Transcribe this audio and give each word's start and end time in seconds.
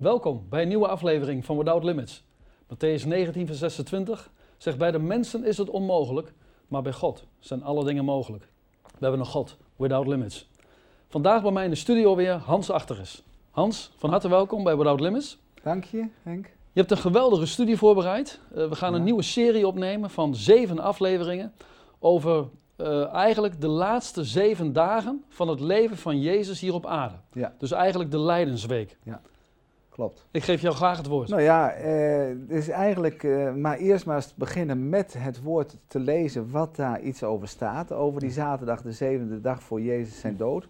Welkom 0.00 0.46
bij 0.48 0.62
een 0.62 0.68
nieuwe 0.68 0.88
aflevering 0.88 1.44
van 1.44 1.56
Without 1.58 1.84
Limits. 1.84 2.22
Matthäus 2.62 3.06
19, 3.06 3.46
vers 3.46 3.58
26 3.58 4.30
zegt: 4.56 4.78
Bij 4.78 4.90
de 4.90 4.98
mensen 4.98 5.44
is 5.44 5.58
het 5.58 5.70
onmogelijk, 5.70 6.32
maar 6.68 6.82
bij 6.82 6.92
God 6.92 7.24
zijn 7.38 7.62
alle 7.62 7.84
dingen 7.84 8.04
mogelijk. 8.04 8.48
We 8.82 8.98
hebben 8.98 9.20
een 9.20 9.26
God, 9.26 9.56
Without 9.76 10.06
Limits. 10.06 10.48
Vandaag 11.08 11.42
bij 11.42 11.50
mij 11.50 11.64
in 11.64 11.70
de 11.70 11.76
studio 11.76 12.16
weer 12.16 12.32
Hans 12.32 12.70
Achteris. 12.70 13.22
Hans, 13.50 13.90
van 13.96 14.10
harte 14.10 14.28
welkom 14.28 14.64
bij 14.64 14.76
Without 14.76 15.00
Limits. 15.00 15.38
Dank 15.62 15.84
je, 15.84 16.06
Henk. 16.22 16.44
Je 16.46 16.80
hebt 16.80 16.90
een 16.90 16.96
geweldige 16.98 17.46
studie 17.46 17.76
voorbereid. 17.76 18.40
Uh, 18.56 18.68
we 18.68 18.74
gaan 18.74 18.92
een 18.92 18.98
Ja. 18.98 19.04
nieuwe 19.04 19.22
serie 19.22 19.66
opnemen 19.66 20.10
van 20.10 20.34
zeven 20.34 20.78
afleveringen 20.78 21.52
over 21.98 22.48
uh, 22.76 23.12
eigenlijk 23.12 23.60
de 23.60 23.68
laatste 23.68 24.24
zeven 24.24 24.72
dagen 24.72 25.24
van 25.28 25.48
het 25.48 25.60
leven 25.60 25.96
van 25.96 26.20
Jezus 26.20 26.60
hier 26.60 26.74
op 26.74 26.86
aarde. 26.86 27.14
Ja. 27.32 27.54
Dus 27.58 27.70
eigenlijk 27.70 28.10
de 28.10 28.18
Lijdensweek. 28.20 28.98
Klopt. 29.90 30.26
Ik 30.30 30.42
geef 30.42 30.60
jou 30.60 30.74
graag 30.74 30.96
het 30.96 31.06
woord. 31.06 31.28
Nou 31.28 31.42
ja, 31.42 31.70
eh, 31.70 32.36
dus 32.48 32.68
eigenlijk 32.68 33.24
eh, 33.24 33.52
maar 33.52 33.76
eerst 33.76 34.06
maar 34.06 34.16
eens 34.16 34.34
beginnen 34.34 34.88
met 34.88 35.14
het 35.18 35.42
woord 35.42 35.76
te 35.86 35.98
lezen 35.98 36.50
wat 36.50 36.76
daar 36.76 37.00
iets 37.00 37.22
over 37.22 37.48
staat. 37.48 37.92
Over 37.92 38.20
die 38.20 38.30
zaterdag, 38.30 38.82
de 38.82 38.92
zevende 38.92 39.40
dag 39.40 39.62
voor 39.62 39.80
Jezus 39.80 40.20
zijn 40.20 40.36
dood. 40.36 40.68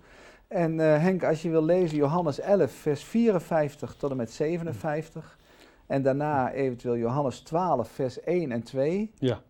En 0.49 0.81
eh, 0.81 1.03
Henk, 1.03 1.25
als 1.25 1.43
je 1.43 1.51
wil 1.51 1.65
lezen 1.65 1.97
Johannes 1.97 2.41
11, 2.41 2.73
vers 2.73 3.05
54 3.05 3.95
tot 3.95 4.11
en 4.11 4.17
met 4.17 4.31
57. 4.31 5.39
En 5.87 6.03
daarna 6.03 6.53
eventueel 6.53 6.97
Johannes 6.97 7.41
12, 7.41 7.91
vers 7.91 8.21
1 8.21 8.53
en 8.53 8.63
2. 8.63 9.11
Ja. 9.19 9.41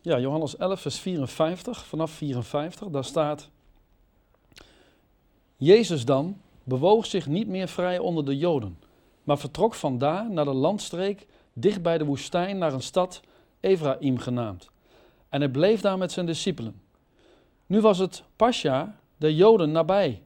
Ja, 0.00 0.18
Johannes 0.18 0.56
11, 0.56 0.80
vers 0.80 1.00
54, 1.00 1.86
vanaf 1.86 2.10
54, 2.10 2.88
daar 2.88 3.04
staat... 3.04 3.48
Jezus 5.56 6.04
dan 6.04 6.40
bewoog 6.66 7.06
zich 7.06 7.26
niet 7.26 7.48
meer 7.48 7.68
vrij 7.68 7.98
onder 7.98 8.24
de 8.24 8.36
Joden, 8.36 8.78
maar 9.22 9.38
vertrok 9.38 9.74
vandaar 9.74 10.30
naar 10.30 10.44
de 10.44 10.52
landstreek 10.52 11.26
dicht 11.52 11.82
bij 11.82 11.98
de 11.98 12.04
woestijn 12.04 12.58
naar 12.58 12.72
een 12.72 12.82
stad, 12.82 13.20
Ephraim 13.60 14.18
genaamd. 14.18 14.70
En 15.28 15.40
hij 15.40 15.50
bleef 15.50 15.80
daar 15.80 15.98
met 15.98 16.12
zijn 16.12 16.26
discipelen. 16.26 16.80
Nu 17.66 17.80
was 17.80 17.98
het 17.98 18.22
Pascha, 18.36 18.98
de 19.16 19.34
Joden 19.34 19.72
nabij, 19.72 20.22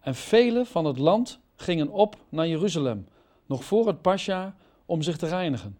en 0.00 0.14
velen 0.14 0.66
van 0.66 0.84
het 0.84 0.98
land 0.98 1.38
gingen 1.56 1.88
op 1.88 2.16
naar 2.28 2.48
Jeruzalem, 2.48 3.06
nog 3.46 3.64
voor 3.64 3.86
het 3.86 4.02
Pascha, 4.02 4.56
om 4.86 5.02
zich 5.02 5.16
te 5.16 5.26
reinigen. 5.26 5.78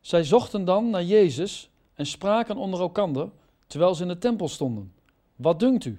Zij 0.00 0.24
zochten 0.24 0.64
dan 0.64 0.90
naar 0.90 1.04
Jezus 1.04 1.70
en 1.94 2.06
spraken 2.06 2.56
onder 2.56 2.80
elkander, 2.80 3.30
terwijl 3.66 3.94
ze 3.94 4.02
in 4.02 4.08
de 4.08 4.18
tempel 4.18 4.48
stonden. 4.48 4.92
Wat 5.36 5.60
dunkt 5.60 5.84
u? 5.84 5.98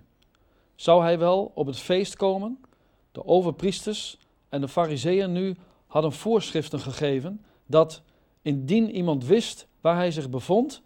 Zou 0.76 1.04
hij 1.04 1.20
wel 1.20 1.52
op 1.56 1.66
het 1.66 1.80
feest 1.80 2.16
komen? 2.16 2.60
De 3.18 3.26
overpriesters 3.26 4.18
en 4.50 4.62
de 4.62 4.68
fariseeën 4.68 5.32
nu 5.32 5.56
hadden 5.88 6.12
voorschriften 6.12 6.80
gegeven 6.80 7.46
dat 7.66 8.02
indien 8.42 8.92
iemand 8.92 9.26
wist 9.26 9.68
waar 9.82 9.96
hij 9.96 10.12
zich 10.12 10.30
bevond, 10.30 10.82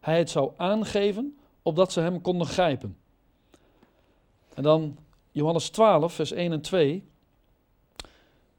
hij 0.00 0.18
het 0.18 0.30
zou 0.30 0.52
aangeven, 0.56 1.38
opdat 1.62 1.92
ze 1.92 2.00
hem 2.00 2.20
konden 2.20 2.46
grijpen. 2.46 2.96
En 4.54 4.62
dan 4.62 4.96
Johannes 5.30 5.68
12, 5.68 6.12
vers 6.12 6.32
1 6.32 6.52
en 6.52 6.60
2. 6.60 7.04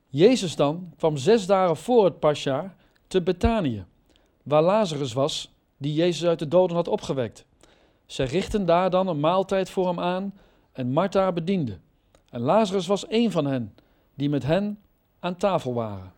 Jezus 0.08 0.56
dan 0.56 0.94
kwam 0.98 1.18
zes 1.18 1.46
dagen 1.46 1.78
voor 1.78 2.06
het 2.06 2.20
Pascha 2.20 2.76
te 3.08 3.22
Betanië, 3.22 3.86
waar 4.44 4.64
Lazarus 4.64 5.14
was, 5.14 5.52
die 5.78 5.94
Jezus 5.94 6.28
uit 6.28 6.40
de 6.40 6.48
doden 6.48 6.76
had 6.76 6.88
opgewekt. 6.88 7.46
Zij 8.06 8.26
richtten 8.26 8.66
daar 8.66 8.90
dan 8.90 9.08
een 9.08 9.20
maaltijd 9.20 9.70
voor 9.70 9.88
hem 9.88 10.00
aan 10.00 10.34
en 10.72 10.92
Martha 10.92 11.32
bediende. 11.32 11.80
En 12.30 12.42
Lazarus 12.42 12.88
was 12.88 13.06
een 13.10 13.32
van 13.32 13.46
hen, 13.46 13.74
die 14.14 14.30
met 14.30 14.44
hen 14.44 14.80
aan 15.20 15.36
tafel 15.36 15.74
waren. 15.74 16.12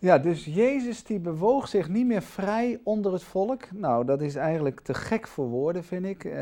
Ja, 0.00 0.18
dus 0.18 0.44
Jezus 0.44 1.04
die 1.04 1.18
bewoog 1.18 1.68
zich 1.68 1.88
niet 1.88 2.06
meer 2.06 2.22
vrij 2.22 2.80
onder 2.84 3.12
het 3.12 3.22
volk. 3.22 3.72
Nou, 3.72 4.04
dat 4.04 4.20
is 4.20 4.34
eigenlijk 4.34 4.80
te 4.80 4.94
gek 4.94 5.26
voor 5.26 5.48
woorden, 5.48 5.84
vind 5.84 6.04
ik. 6.04 6.24
Eh, 6.24 6.32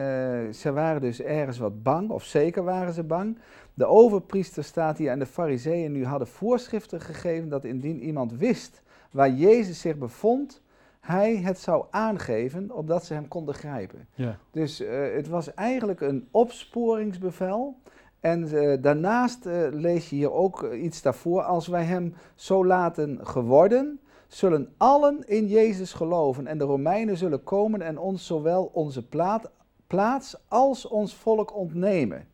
ze 0.53 0.73
waren 0.73 1.01
dus 1.01 1.21
ergens 1.21 1.59
wat 1.59 1.83
bang, 1.83 2.11
of 2.11 2.25
zeker 2.25 2.65
waren 2.65 2.93
ze 2.93 3.03
bang. 3.03 3.39
De 3.75 3.87
overpriester 3.87 4.65
staat 4.65 4.99
hier 4.99 5.11
en 5.11 5.19
de 5.19 5.27
fariseeën 5.27 5.93
nu 5.93 6.05
hadden 6.05 6.29
voorschriften 6.29 7.01
gegeven 7.01 7.49
dat 7.49 7.65
indien 7.65 8.03
iemand 8.03 8.33
wist 8.33 8.83
waar 9.11 9.31
Jezus 9.31 9.81
zich 9.81 9.99
bevond, 9.99 10.63
hij 11.01 11.37
het 11.37 11.59
zou 11.59 11.85
aangeven, 11.91 12.71
opdat 12.71 13.05
ze 13.05 13.15
hem 13.15 13.29
konden 13.29 13.55
grijpen. 13.55 14.09
Ja. 14.15 14.39
Dus 14.51 14.81
eh, 14.81 15.15
het 15.15 15.29
was 15.29 15.55
eigenlijk 15.55 16.01
een 16.01 16.29
opsporingsbevel. 16.31 17.77
En 18.27 18.49
eh, 18.49 18.83
daarnaast 18.83 19.47
eh, 19.47 19.55
lees 19.71 20.11
je 20.11 20.17
hier 20.17 20.33
ook 20.33 20.63
eh, 20.63 20.83
iets 20.83 21.03
daarvoor. 21.03 21.43
Als 21.43 21.67
wij 21.67 21.85
hem 21.85 22.15
zo 22.35 22.67
laten 22.67 23.27
geworden, 23.27 24.01
zullen 24.27 24.73
allen 24.77 25.29
in 25.29 25.47
Jezus 25.47 25.93
geloven. 25.93 26.47
En 26.47 26.59
de 26.59 26.65
Romeinen 26.65 27.17
zullen 27.17 27.45
komen 27.45 27.83
en 27.83 27.99
ons 27.99 28.27
zowel 28.27 28.71
onze 28.73 29.03
plaat, 29.03 29.51
plaats 29.87 30.37
als 30.49 30.89
ons 30.89 31.15
volk 31.15 31.57
ontnemen. 31.57 32.27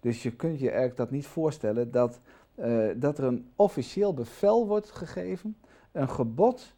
Dus 0.00 0.22
je 0.22 0.30
kunt 0.30 0.58
je 0.58 0.66
eigenlijk 0.66 0.96
dat 0.96 1.10
niet 1.10 1.26
voorstellen 1.26 1.90
dat, 1.90 2.20
dat 2.96 3.18
er 3.18 3.24
een 3.24 3.48
officieel 3.56 4.14
bevel 4.14 4.66
wordt 4.66 4.90
gegeven, 4.90 5.56
een 5.92 6.08
gebod. 6.08 6.74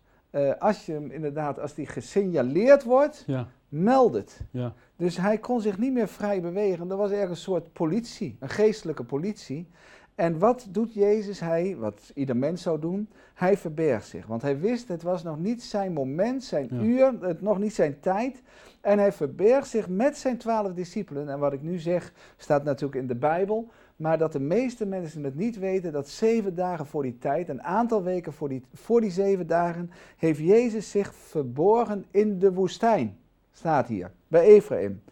als 0.58 0.86
je 0.86 0.92
hem 0.92 1.10
inderdaad, 1.10 1.60
als 1.60 1.74
die 1.74 1.86
gesignaleerd 1.86 2.84
wordt, 2.84 3.24
Ja, 3.26 3.48
meld 3.70 4.14
het. 4.14 4.40
ja, 4.50 4.74
Dus 4.96 5.16
hij 5.16 5.38
kon 5.38 5.60
zich 5.60 5.78
niet 5.78 5.92
meer 5.92 6.08
vrij 6.08 6.40
bewegen. 6.40 6.90
Er 6.90 6.96
was 6.96 7.10
ergens 7.10 7.30
een 7.30 7.36
soort 7.44 7.72
politie, 7.72 8.36
een 8.40 8.48
geestelijke 8.48 9.04
politie. 9.04 9.68
En 10.14 10.38
wat 10.38 10.66
doet 10.70 10.94
Jezus? 10.94 11.40
Hij, 11.40 11.76
wat 11.78 12.10
ieder 12.14 12.36
mens 12.36 12.62
zou 12.62 12.80
doen, 12.80 13.08
hij 13.34 13.56
verbergt 13.56 14.06
zich. 14.06 14.26
Want 14.26 14.42
hij 14.42 14.58
wist, 14.58 14.88
het 14.88 15.02
was 15.02 15.22
nog 15.22 15.38
niet 15.38 15.62
zijn 15.62 15.92
moment, 15.92 16.44
zijn 16.44 16.68
Ja. 16.70 16.80
uur, 16.82 17.14
het 17.20 17.40
nog 17.40 17.58
niet 17.58 17.74
zijn 17.74 18.00
tijd. 18.00 18.42
En 18.80 18.98
hij 18.98 19.12
verbergt 19.12 19.68
zich 19.68 19.88
met 19.88 20.16
zijn 20.16 20.36
twaalf 20.38 20.72
discipelen. 20.72 21.28
En 21.28 21.38
wat 21.38 21.52
ik 21.52 21.62
nu 21.62 21.78
zeg, 21.78 22.12
staat 22.36 22.64
natuurlijk 22.64 23.00
in 23.00 23.06
de 23.06 23.14
Bijbel. 23.14 23.68
Maar 23.96 24.18
dat 24.18 24.32
de 24.32 24.40
meeste 24.40 24.86
mensen 24.86 25.24
het 25.24 25.34
niet 25.36 25.58
weten, 25.58 25.92
dat 25.92 26.08
zeven 26.08 26.54
dagen 26.54 26.86
voor 26.86 27.02
die 27.02 27.18
tijd, 27.18 27.48
een 27.48 27.62
aantal 27.62 28.02
weken 28.02 28.32
voor 28.32 28.48
die, 28.48 28.62
voor 28.74 29.00
die 29.00 29.10
zeven 29.10 29.46
dagen, 29.46 29.90
heeft 30.16 30.40
Jezus 30.40 30.90
zich 30.90 31.14
verborgen 31.14 32.04
in 32.10 32.38
de 32.38 32.52
woestijn. 32.52 33.16
Staat 33.60 33.86
hier, 33.86 34.10
bij 34.28 34.44
Ephraim. 34.44 35.02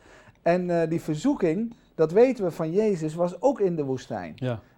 En 0.43 0.71
eh, 0.71 0.89
die 0.89 1.01
verzoeking, 1.01 1.75
dat 1.95 2.13
weten 2.13 2.45
we 2.45 2.51
van 2.51 2.73
Jezus, 2.73 3.15
was 3.15 3.41
ook 3.41 3.61
in 3.61 3.77
de 3.77 3.85
woestijn. 3.85 4.33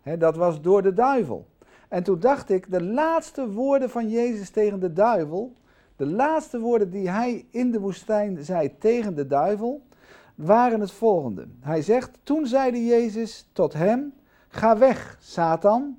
ja, 0.04 0.16
dat 0.16 0.36
was 0.36 0.60
door 0.60 0.82
de 0.82 0.92
duivel. 0.92 1.46
En 1.88 2.02
toen 2.02 2.20
dacht 2.20 2.50
ik, 2.50 2.70
de 2.70 2.82
laatste 2.82 3.50
woorden 3.50 3.90
van 3.90 4.08
Jezus 4.08 4.50
tegen 4.50 4.80
de 4.80 4.92
duivel, 4.92 5.52
de 5.96 6.06
laatste 6.06 6.60
woorden 6.60 6.90
die 6.90 7.10
hij 7.10 7.46
in 7.50 7.70
de 7.70 7.80
woestijn 7.80 8.44
zei 8.44 8.78
tegen 8.78 9.14
de 9.14 9.26
duivel, 9.26 9.82
waren 10.34 10.80
het 10.80 10.92
volgende. 10.92 11.46
Hij 11.60 11.82
zegt, 11.82 12.18
toen 12.22 12.46
zeide 12.46 12.84
Jezus 12.84 13.48
tot 13.52 13.72
hem, 13.72 14.12
ga 14.48 14.78
weg, 14.78 15.16
Satan. 15.20 15.98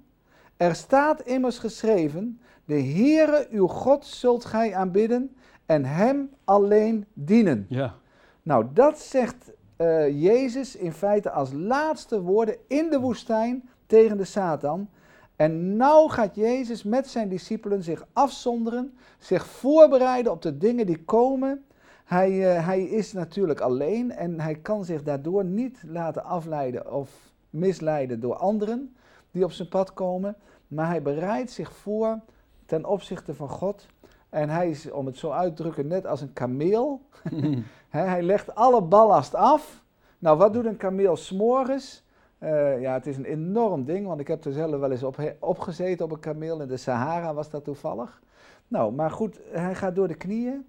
Er 0.58 0.76
staat 0.76 1.22
immers 1.22 1.58
geschreven, 1.58 2.40
de 2.66 2.82
Heere 2.82 3.48
uw 3.52 3.68
God 3.68 4.06
zult 4.06 4.46
gij 4.46 4.76
aanbidden 4.76 5.36
en 5.72 5.86
hem 5.86 6.30
alleen 6.44 7.06
dienen. 7.14 7.66
ja, 7.70 7.96
Nou, 8.42 8.66
dat 8.74 9.00
zegt 9.00 9.52
eh, 9.76 10.22
Jezus 10.22 10.76
in 10.76 10.92
feite 10.92 11.32
als 11.32 11.52
laatste 11.54 12.22
woorden 12.22 12.56
in 12.68 12.90
de 12.90 13.00
woestijn 13.00 13.70
tegen 13.86 14.18
de 14.18 14.24
Satan. 14.24 14.90
En 15.36 15.76
nou 15.76 16.10
gaat 16.10 16.36
Jezus 16.36 16.84
met 16.84 17.08
zijn 17.08 17.30
discipelen 17.30 17.84
zich 17.84 18.06
afzonderen, 18.14 18.94
zich 19.20 19.46
voorbereiden 19.46 20.32
op 20.32 20.42
de 20.42 20.58
dingen 20.58 20.86
die 20.86 21.04
komen. 21.04 21.66
Hij, 22.06 22.56
eh, 22.56 22.66
hij 22.66 22.84
is 22.84 23.14
natuurlijk 23.14 23.60
alleen 23.60 24.12
en 24.12 24.40
hij 24.40 24.56
kan 24.56 24.86
zich 24.86 25.04
daardoor 25.04 25.46
niet 25.46 25.84
laten 25.86 26.24
afleiden 26.24 26.94
of 26.94 27.10
misleiden 27.50 28.20
door 28.20 28.36
anderen 28.36 28.96
die 29.32 29.44
op 29.44 29.52
zijn 29.52 29.70
pad 29.70 29.94
komen. 29.94 30.36
Maar 30.68 30.88
hij 30.88 31.02
bereidt 31.02 31.52
zich 31.52 31.74
voor 31.74 32.20
ten 32.66 32.86
opzichte 32.86 33.34
van 33.34 33.50
God. 33.50 33.88
En 34.32 34.50
hij 34.50 34.70
is, 34.70 34.92
om 34.92 35.06
het 35.06 35.18
zo 35.18 35.30
uit 35.30 35.56
te 35.56 35.62
drukken, 35.62 35.88
net 35.88 36.08
als 36.08 36.22
een 36.22 36.34
kameel. 36.34 37.02
Hij 37.90 38.22
legt 38.22 38.56
alle 38.56 38.82
ballast 38.82 39.36
af. 39.36 39.84
Nou, 40.20 40.38
wat 40.38 40.54
doet 40.54 40.66
een 40.66 40.78
kameel 40.78 41.16
s'morgens? 41.16 42.04
Eh 42.38 42.82
ja, 42.82 42.94
het 42.94 43.08
is 43.08 43.18
een 43.18 43.26
enorm 43.26 43.86
ding, 43.86 44.08
want 44.08 44.20
ik 44.20 44.28
heb 44.28 44.46
er 44.46 44.52
zelf 44.52 44.80
wel 44.80 44.92
eens 44.92 45.04
op, 45.04 45.36
opgezeten 45.40 46.06
op 46.06 46.12
een 46.12 46.20
kameel. 46.20 46.62
In 46.62 46.68
de 46.68 46.78
Sahara 46.78 47.34
was 47.34 47.50
dat 47.50 47.64
toevallig. 47.64 48.22
Nou, 48.68 48.94
maar 48.94 49.12
goed, 49.12 49.40
hij 49.52 49.76
gaat 49.76 49.96
door 49.96 50.08
de 50.08 50.16
knieën. 50.16 50.66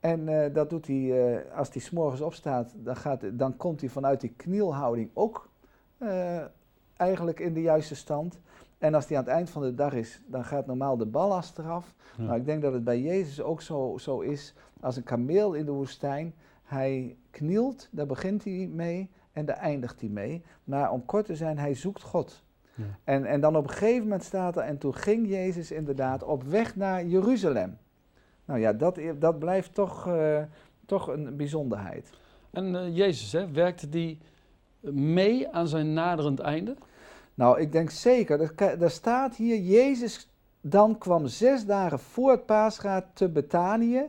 En 0.00 0.28
eh, 0.28 0.54
dat 0.54 0.70
doet 0.70 0.86
hij, 0.86 1.34
eh, 1.34 1.58
als 1.58 1.72
hij 1.72 1.82
s'morgens 1.82 2.20
opstaat, 2.20 2.72
dan, 2.76 2.96
gaat, 2.96 3.20
dan 3.32 3.56
komt 3.56 3.80
hij 3.80 3.90
vanuit 3.90 4.20
die 4.20 4.34
knielhouding 4.36 5.10
ook 5.14 5.50
eigenlijk 6.96 7.40
in 7.40 7.54
de 7.54 7.62
juiste 7.62 7.94
stand. 7.94 8.40
En 8.82 8.94
als 8.94 9.08
hij 9.08 9.16
aan 9.16 9.24
het 9.24 9.32
eind 9.32 9.50
van 9.50 9.62
de 9.62 9.74
dag 9.74 9.92
is, 9.92 10.20
dan 10.26 10.44
gaat 10.44 10.66
normaal 10.66 10.96
de 10.96 11.06
ballast 11.06 11.58
eraf. 11.58 11.94
Ja. 12.16 12.22
Nou, 12.22 12.38
ik 12.38 12.44
denk 12.44 12.62
dat 12.62 12.72
het 12.72 12.84
bij 12.84 13.00
Jezus 13.00 13.40
ook 13.40 13.62
zo, 13.62 13.96
zo 13.98 14.20
is. 14.20 14.54
Als 14.80 14.96
een 14.96 15.02
kameel 15.02 15.52
in 15.52 15.64
de 15.64 15.70
woestijn, 15.70 16.34
hij 16.62 17.16
knielt, 17.30 17.88
daar 17.90 18.06
begint 18.06 18.44
hij 18.44 18.68
mee 18.72 19.10
en 19.32 19.44
daar 19.44 19.56
eindigt 19.56 20.00
hij 20.00 20.08
mee. 20.08 20.42
Maar 20.64 20.90
om 20.90 21.04
kort 21.04 21.26
te 21.26 21.36
zijn, 21.36 21.58
hij 21.58 21.74
zoekt 21.74 22.02
God. 22.02 22.44
Ja. 22.74 22.84
En, 23.04 23.24
en 23.24 23.40
dan 23.40 23.56
op 23.56 23.64
een 23.64 23.70
gegeven 23.70 24.02
moment 24.02 24.22
staat 24.22 24.56
er, 24.56 24.62
en 24.62 24.78
toen 24.78 24.94
ging 24.94 25.28
Jezus 25.28 25.70
inderdaad 25.70 26.22
op 26.22 26.42
weg 26.42 26.76
naar 26.76 27.06
Jeruzalem. 27.06 27.78
Nou 28.44 28.60
ja, 28.60 28.72
dat, 28.72 29.00
dat 29.18 29.38
blijft 29.38 29.74
toch, 29.74 30.06
eh, 30.06 30.42
toch 30.86 31.08
een 31.08 31.36
bijzonderheid. 31.36 32.10
En 32.50 32.76
eh, 32.76 32.96
Jezus, 32.96 33.32
hè, 33.32 33.50
werkte 33.50 33.88
die 33.88 34.18
mee 34.90 35.48
aan 35.52 35.68
zijn 35.68 35.92
naderend 35.92 36.40
einde? 36.40 36.76
Nou, 37.34 37.60
ik 37.60 37.72
denk 37.72 37.90
zeker. 37.90 38.40
Er, 38.40 38.82
er 38.82 38.90
staat 38.90 39.36
hier, 39.36 39.58
Jezus 39.58 40.32
dan 40.60 40.98
kwam 40.98 41.26
zes 41.26 41.66
dagen 41.66 41.98
voor 41.98 42.30
het 42.30 42.46
paasgaat 42.46 43.04
te 43.12 43.28
Betanië, 43.28 44.04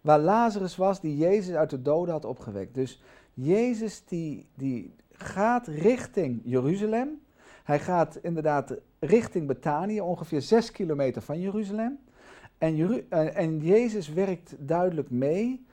waar 0.00 0.18
Lazarus 0.18 0.76
was 0.76 1.00
die 1.00 1.16
Jezus 1.16 1.54
uit 1.54 1.70
de 1.70 1.82
doden 1.82 2.14
had 2.14 2.24
opgewekt. 2.24 2.74
Dus 2.74 3.02
Jezus 3.34 4.04
die, 4.04 4.48
die 4.54 4.94
gaat 5.12 5.66
richting 5.66 6.40
Jeruzalem. 6.44 7.20
Hij 7.64 7.80
gaat 7.80 8.18
inderdaad 8.22 8.74
richting 8.98 9.46
Betanië, 9.46 10.00
ongeveer 10.00 10.40
zes 10.40 10.70
kilometer 10.70 11.22
van 11.22 11.40
Jeruzalem. 11.40 11.98
En, 12.58 13.04
en 13.34 13.58
Jezus 13.58 14.08
werkt 14.08 14.54
duidelijk 14.58 15.10
mee 15.10 15.66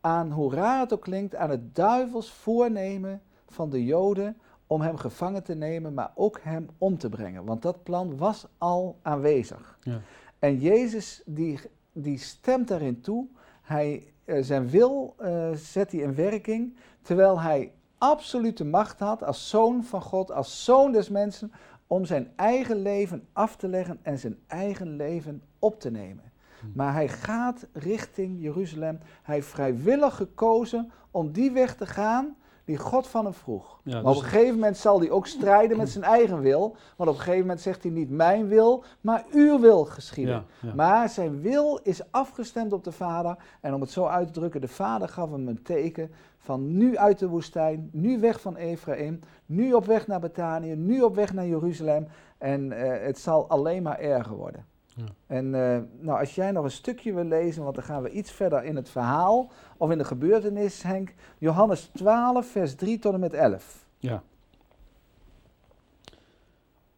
aan, 0.00 0.30
hoe 0.30 0.54
raar 0.54 0.80
het 0.80 0.92
ook 0.92 1.00
klinkt, 1.00 1.34
aan 1.34 1.50
het 1.50 1.74
duivels 1.74 2.32
voornemen 2.32 3.22
van 3.46 3.70
de 3.70 3.84
Joden 3.84 4.36
om 4.72 4.80
hem 4.80 4.96
gevangen 4.96 5.42
te 5.42 5.54
nemen, 5.54 5.94
maar 5.94 6.12
ook 6.14 6.40
hem 6.42 6.68
om 6.78 6.98
te 6.98 7.08
brengen. 7.08 7.44
Want 7.44 7.62
dat 7.62 7.82
plan 7.82 8.16
was 8.16 8.46
al 8.58 8.98
aanwezig. 9.02 9.78
Ja. 9.80 10.00
En 10.38 10.58
Jezus 10.58 11.22
die, 11.26 11.60
die 11.92 12.18
stemt 12.18 12.68
daarin 12.68 13.00
toe. 13.00 13.26
Hij, 13.62 14.12
eh, 14.24 14.42
zijn 14.42 14.68
wil 14.68 15.14
eh, 15.18 15.50
zet 15.52 15.92
hij 15.92 16.00
in 16.00 16.14
werking, 16.14 16.76
terwijl 17.02 17.40
hij 17.40 17.72
absolute 17.98 18.64
macht 18.64 18.98
had 18.98 19.22
als 19.22 19.48
zoon 19.48 19.84
van 19.84 20.02
God, 20.02 20.30
als 20.30 20.64
zoon 20.64 20.92
des 20.92 21.08
mensen, 21.08 21.52
om 21.86 22.04
zijn 22.04 22.32
eigen 22.36 22.82
leven 22.82 23.28
af 23.32 23.56
te 23.56 23.68
leggen 23.68 23.98
en 24.02 24.18
zijn 24.18 24.38
eigen 24.46 24.96
leven 24.96 25.42
op 25.58 25.80
te 25.80 25.90
nemen. 25.90 26.32
Hm. 26.60 26.66
Maar 26.74 26.92
hij 26.92 27.08
gaat 27.08 27.66
richting 27.72 28.42
Jeruzalem. 28.42 28.98
Hij 29.22 29.34
heeft 29.34 29.48
vrijwillig 29.48 30.16
gekozen 30.16 30.92
om 31.10 31.32
die 31.32 31.50
weg 31.50 31.74
te 31.74 31.86
gaan 31.86 32.36
die 32.64 32.76
God 32.76 33.06
van 33.06 33.24
hem 33.24 33.34
vroeg. 33.34 33.80
Ja, 33.82 33.92
maar 33.92 34.02
dus- 34.02 34.16
op 34.16 34.22
een 34.22 34.28
gegeven 34.28 34.54
moment 34.54 34.76
zal 34.76 35.00
hij 35.00 35.10
ook 35.10 35.26
strijden 35.26 35.76
met 35.76 35.90
zijn 35.96 36.04
eigen 36.04 36.40
wil. 36.40 36.76
Want 36.96 37.10
op 37.10 37.16
een 37.16 37.22
gegeven 37.22 37.40
moment 37.40 37.60
zegt 37.60 37.82
hij 37.82 37.92
niet 37.92 38.10
mijn 38.10 38.48
wil, 38.48 38.84
maar 39.00 39.24
uw 39.32 39.60
wil 39.60 39.84
geschieden. 39.84 40.34
Ja, 40.60 40.68
ja. 40.68 40.74
Maar 40.74 41.08
zijn 41.08 41.40
wil 41.40 41.80
is 41.82 42.10
afgestemd 42.10 42.72
op 42.72 42.84
de 42.84 42.92
Vader. 42.92 43.36
En 43.60 43.74
om 43.74 43.80
het 43.80 43.90
zo 43.90 44.06
uit 44.06 44.26
te 44.26 44.32
drukken, 44.32 44.60
de 44.60 44.68
Vader 44.68 45.08
gaf 45.08 45.30
hem 45.30 45.48
een 45.48 45.62
teken 45.62 46.10
van 46.38 46.76
nu 46.76 46.98
uit 46.98 47.18
de 47.18 47.28
woestijn, 47.28 47.88
nu 47.92 48.20
weg 48.20 48.40
van 48.40 48.56
Ephraim, 48.56 49.20
nu 49.46 49.72
op 49.72 49.86
weg 49.86 50.06
naar 50.06 50.20
Betanië, 50.20 50.74
nu 50.74 51.00
op 51.02 51.14
weg 51.14 51.32
naar 51.32 51.46
Jeruzalem. 51.46 52.06
En 52.38 52.72
eh, 52.72 53.06
het 53.06 53.18
zal 53.18 53.48
alleen 53.48 53.82
maar 53.82 53.98
erger 53.98 54.36
worden. 54.36 54.66
Ja. 54.96 55.04
En 55.26 55.54
eh, 55.54 55.78
nou, 55.98 56.20
als 56.20 56.34
jij 56.34 56.50
nog 56.50 56.64
een 56.64 56.70
stukje 56.70 57.12
wil 57.12 57.24
lezen, 57.24 57.62
want 57.62 57.74
dan 57.74 57.84
gaan 57.84 58.02
we 58.02 58.10
iets 58.10 58.30
verder 58.30 58.64
in 58.64 58.76
het 58.76 58.90
verhaal 58.90 59.50
of 59.76 59.90
in 59.90 59.98
de 59.98 60.04
gebeurtenis, 60.04 60.82
Henk. 60.82 61.14
Johannes 61.38 61.90
12, 61.92 62.46
vers 62.46 62.74
3 62.74 62.98
tot 62.98 63.14
en 63.14 63.20
met 63.20 63.34
11. 63.34 63.86
Ja. 63.98 64.22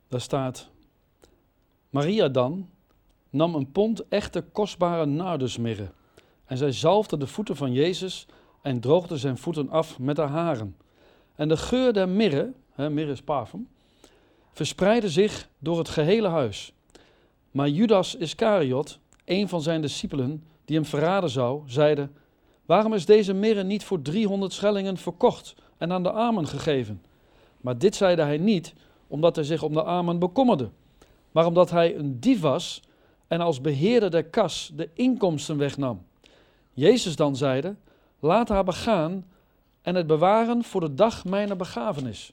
Daar 0.09 0.21
staat: 0.21 0.71
Maria 1.91 2.29
dan 2.29 2.69
nam 3.31 3.55
een 3.55 3.73
pond 3.73 4.09
echte 4.09 4.43
kostbare 4.43 5.07
nardusmirre. 5.07 5.91
En 6.45 6.57
zij 6.57 6.73
zalfde 6.73 7.17
de 7.17 7.27
voeten 7.27 7.57
van 7.57 7.73
Jezus 7.73 8.29
en 8.63 8.81
droogde 8.81 9.17
zijn 9.17 9.39
voeten 9.39 9.71
af 9.71 9.99
met 9.99 10.17
haar 10.17 10.29
haren. 10.29 10.77
En 11.35 11.49
de 11.49 11.57
geur 11.57 11.93
der 11.93 12.09
mirre, 12.09 12.53
hè, 12.73 12.91
mirre 12.91 13.13
is 13.13 13.23
parfum, 13.23 13.69
verspreidde 14.53 15.11
zich 15.11 15.49
door 15.59 15.79
het 15.79 15.89
gehele 15.89 16.29
huis. 16.29 16.75
Maar 17.55 17.69
Judas 17.69 18.15
Iscariot, 18.15 18.99
een 19.25 19.49
van 19.49 19.63
zijn 19.63 19.81
discipelen 19.81 20.45
die 20.65 20.77
hem 20.77 20.85
verraden 20.85 21.31
zou, 21.31 21.63
zeide: 21.67 22.09
Waarom 22.67 22.95
is 22.95 23.07
deze 23.07 23.33
mirre 23.33 23.63
niet 23.63 23.85
voor 23.85 24.03
300 24.03 24.53
schellingen 24.53 24.97
verkocht 24.97 25.55
en 25.79 25.93
aan 25.93 26.03
de 26.03 26.11
armen 26.11 26.47
gegeven? 26.47 27.03
Maar 27.61 27.79
dit 27.79 27.95
zeide 27.95 28.23
hij 28.23 28.39
niet 28.39 28.75
omdat 29.07 29.37
hij 29.37 29.45
zich 29.45 29.63
om 29.63 29.73
de 29.73 29.83
armen 29.83 30.19
bekommerde, 30.19 30.71
maar 31.33 31.47
omdat 31.47 31.71
hij 31.71 31.97
een 31.97 32.21
dief 32.21 32.41
was 32.41 32.83
en 33.27 33.41
als 33.41 33.61
beheerder 33.61 34.11
der 34.11 34.25
kas 34.25 34.73
de 34.75 34.91
inkomsten 34.95 35.57
wegnam. 35.57 36.03
Jezus 36.73 37.17
dan 37.17 37.37
zeide: 37.37 37.75
Laat 38.21 38.49
haar 38.49 38.65
begaan 38.65 39.27
en 39.83 39.95
het 39.95 40.07
bewaren 40.07 40.65
voor 40.65 40.81
de 40.81 40.95
dag 40.95 41.25
mijner 41.25 41.57
begrafenis. 41.57 42.33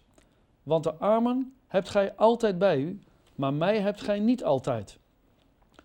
Want 0.64 0.84
de 0.84 0.94
armen 0.94 1.54
hebt 1.68 1.90
gij 1.90 2.16
altijd 2.16 2.58
bij 2.58 2.80
u, 2.80 3.00
maar 3.36 3.54
mij 3.54 3.80
hebt 3.80 4.02
gij 4.02 4.20
niet 4.20 4.44
altijd. 4.44 5.00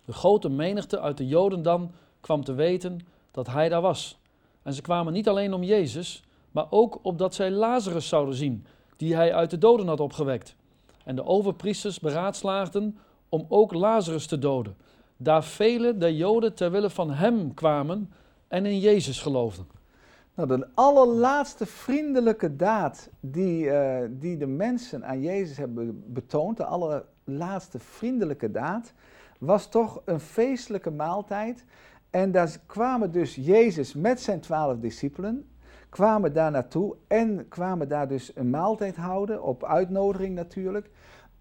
De 0.07 0.13
grote 0.13 0.49
menigte 0.49 0.99
uit 0.99 1.17
de 1.17 1.27
Joden 1.27 1.63
dan 1.63 1.91
kwam 2.19 2.43
te 2.43 2.53
weten 2.53 2.99
dat 3.31 3.47
hij 3.47 3.69
daar 3.69 3.81
was. 3.81 4.19
En 4.63 4.73
ze 4.73 4.81
kwamen 4.81 5.13
niet 5.13 5.27
alleen 5.27 5.53
om 5.53 5.63
Jezus, 5.63 6.23
maar 6.51 6.65
ook 6.69 6.99
opdat 7.01 7.35
zij 7.35 7.51
Lazarus 7.51 8.07
zouden 8.07 8.35
zien, 8.35 8.65
die 8.95 9.15
hij 9.15 9.33
uit 9.33 9.49
de 9.49 9.57
doden 9.57 9.87
had 9.87 9.99
opgewekt. 9.99 10.55
En 11.03 11.15
de 11.15 11.25
overpriesters 11.25 11.99
beraadslaagden 11.99 12.97
om 13.29 13.45
ook 13.49 13.73
Lazarus 13.73 14.27
te 14.27 14.39
doden, 14.39 14.75
daar 15.17 15.43
velen 15.43 15.99
der 15.99 16.11
Joden 16.11 16.53
ter 16.53 16.71
wille 16.71 16.89
van 16.89 17.11
hem 17.11 17.53
kwamen 17.53 18.11
en 18.47 18.65
in 18.65 18.79
Jezus 18.79 19.21
geloofden. 19.21 19.67
Nou, 20.33 20.47
de 20.47 20.67
allerlaatste 20.73 21.65
vriendelijke 21.65 22.55
daad 22.55 23.09
die, 23.19 23.69
eh, 23.69 24.09
die 24.11 24.37
de 24.37 24.47
mensen 24.47 25.05
aan 25.05 25.21
Jezus 25.21 25.57
hebben 25.57 26.03
betoond, 26.13 26.57
de 26.57 26.65
allerlaatste 26.65 27.79
vriendelijke 27.79 28.51
daad, 28.51 28.93
was 29.37 29.69
toch 29.69 30.01
een 30.05 30.19
feestelijke 30.19 30.91
maaltijd. 30.91 31.65
En 32.09 32.31
daar 32.31 32.57
kwamen 32.65 33.11
dus 33.11 33.35
Jezus 33.35 33.93
met 33.93 34.21
zijn 34.21 34.39
twaalf 34.39 34.79
discipelen, 34.79 35.49
kwamen 35.89 36.33
daar 36.33 36.51
naartoe 36.51 36.95
en 37.07 37.47
kwamen 37.47 37.87
daar 37.87 38.07
dus 38.07 38.31
een 38.35 38.49
maaltijd 38.49 38.95
houden, 38.95 39.43
op 39.43 39.63
uitnodiging 39.63 40.35
natuurlijk. 40.35 40.89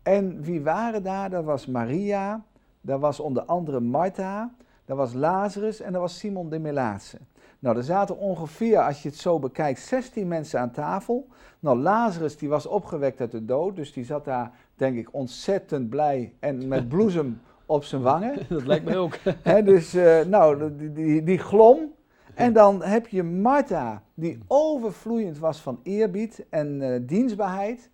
En 0.03 0.43
wie 0.43 0.63
waren 0.63 1.03
daar? 1.03 1.31
Dat 1.31 1.45
was 1.45 1.67
Maria, 1.67 2.45
daar 2.81 2.99
was 2.99 3.21
onder 3.21 3.43
andere 3.43 3.81
Martha, 3.81 4.55
daar 4.85 4.97
was 4.97 5.13
Lazarus 5.13 5.81
en 5.81 5.93
daar 5.93 6.01
was 6.01 6.19
Simon 6.19 6.49
de 6.49 6.59
Melaatse. 6.59 7.19
Nou, 7.59 7.77
er 7.77 7.85
zaten 7.85 8.19
ongeveer, 8.19 8.79
als 8.79 9.03
je 9.03 9.09
het 9.09 9.19
zo 9.19 9.39
bekijkt, 9.39 9.81
16 9.81 10.29
mensen 10.29 10.61
aan 10.61 10.71
tafel. 10.71 11.29
Nou, 11.61 11.79
Lazarus 11.79 12.37
die 12.37 12.49
was 12.49 12.67
opgewekt 12.67 13.21
uit 13.21 13.31
de 13.31 13.45
dood, 13.45 13.77
dus 13.77 13.93
die 13.93 14.05
zat 14.05 14.25
daar, 14.25 14.51
denk 14.75 14.97
ik, 14.97 15.09
ontzettend 15.15 15.89
blij 15.89 16.35
en 16.41 16.69
met 16.69 16.89
bloesem 16.95 17.41
op 17.67 17.85
zijn 17.85 18.03
wangen. 18.03 18.35
Dat 18.49 18.67
lijkt 18.67 18.85
mij 18.85 18.97
ook. 18.97 19.19
Dus, 19.64 19.95
eh, 19.95 20.25
nou, 20.25 20.76
die, 20.76 20.93
die, 20.93 21.23
die 21.23 21.38
glom. 21.38 21.95
En 22.35 22.52
dan 22.52 22.83
heb 22.83 23.07
je 23.07 23.23
Martha, 23.23 24.02
die 24.14 24.38
overvloeiend 24.47 25.38
was 25.38 25.61
van 25.61 25.81
eerbied 25.83 26.45
en 26.50 26.83
eh, 26.83 27.00
dienstbaarheid. 27.02 27.90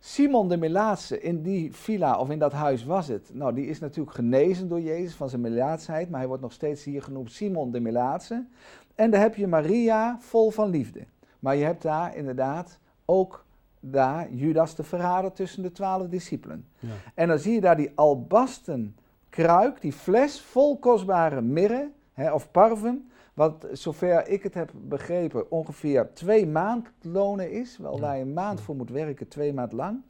Simon 0.00 0.48
de 0.48 0.56
Melaatse, 0.56 1.20
in 1.20 1.42
die 1.42 1.74
villa 1.74 2.18
of 2.18 2.30
in 2.30 2.38
dat 2.38 2.52
huis 2.52 2.84
was 2.84 3.08
het. 3.08 3.30
Nou, 3.32 3.54
die 3.54 3.66
is 3.66 3.78
natuurlijk 3.78 4.16
genezen 4.16 4.68
door 4.68 4.80
Jezus 4.80 5.14
van 5.14 5.28
zijn 5.28 5.40
melaatsheid, 5.40 6.10
maar 6.10 6.18
hij 6.18 6.28
wordt 6.28 6.42
nog 6.42 6.52
steeds 6.52 6.84
hier 6.84 7.02
genoemd 7.02 7.32
Simon 7.32 7.70
de 7.70 7.80
Melaatse. 7.80 8.44
En 8.94 9.10
dan 9.10 9.20
heb 9.20 9.34
je 9.34 9.46
Maria, 9.46 10.16
vol 10.20 10.50
van 10.50 10.70
liefde. 10.70 11.00
Maar 11.38 11.56
je 11.56 11.64
hebt 11.64 11.82
daar 11.82 12.16
inderdaad 12.16 12.78
ook 13.04 13.44
daar 13.80 14.32
Judas 14.32 14.74
de 14.74 14.82
verrader 14.82 15.32
tussen 15.32 15.62
de 15.62 15.72
twaalf 15.72 16.08
discipelen. 16.08 16.66
Ja. 16.78 16.88
En 17.14 17.28
dan 17.28 17.38
zie 17.38 17.52
je 17.52 17.60
daar 17.60 17.76
die 17.76 17.92
albasten 17.94 18.96
kruik, 19.30 19.80
die 19.80 19.92
fles 19.92 20.40
vol 20.40 20.78
kostbare 20.78 21.40
mirre 21.40 21.90
hè, 22.12 22.32
of 22.32 22.50
parfum, 22.50 23.10
wat 23.34 23.66
zover 23.72 24.28
ik 24.28 24.42
het 24.42 24.54
heb 24.54 24.70
begrepen 24.74 25.50
ongeveer 25.50 26.10
twee 26.14 26.46
maandlonen 26.46 27.50
is, 27.50 27.78
wel 27.78 28.00
waar 28.00 28.16
je 28.16 28.22
een 28.22 28.32
maand 28.32 28.60
voor 28.60 28.76
moet 28.76 28.90
werken, 28.90 29.28
twee 29.28 29.52
maand 29.52 29.72
lang. 29.72 30.00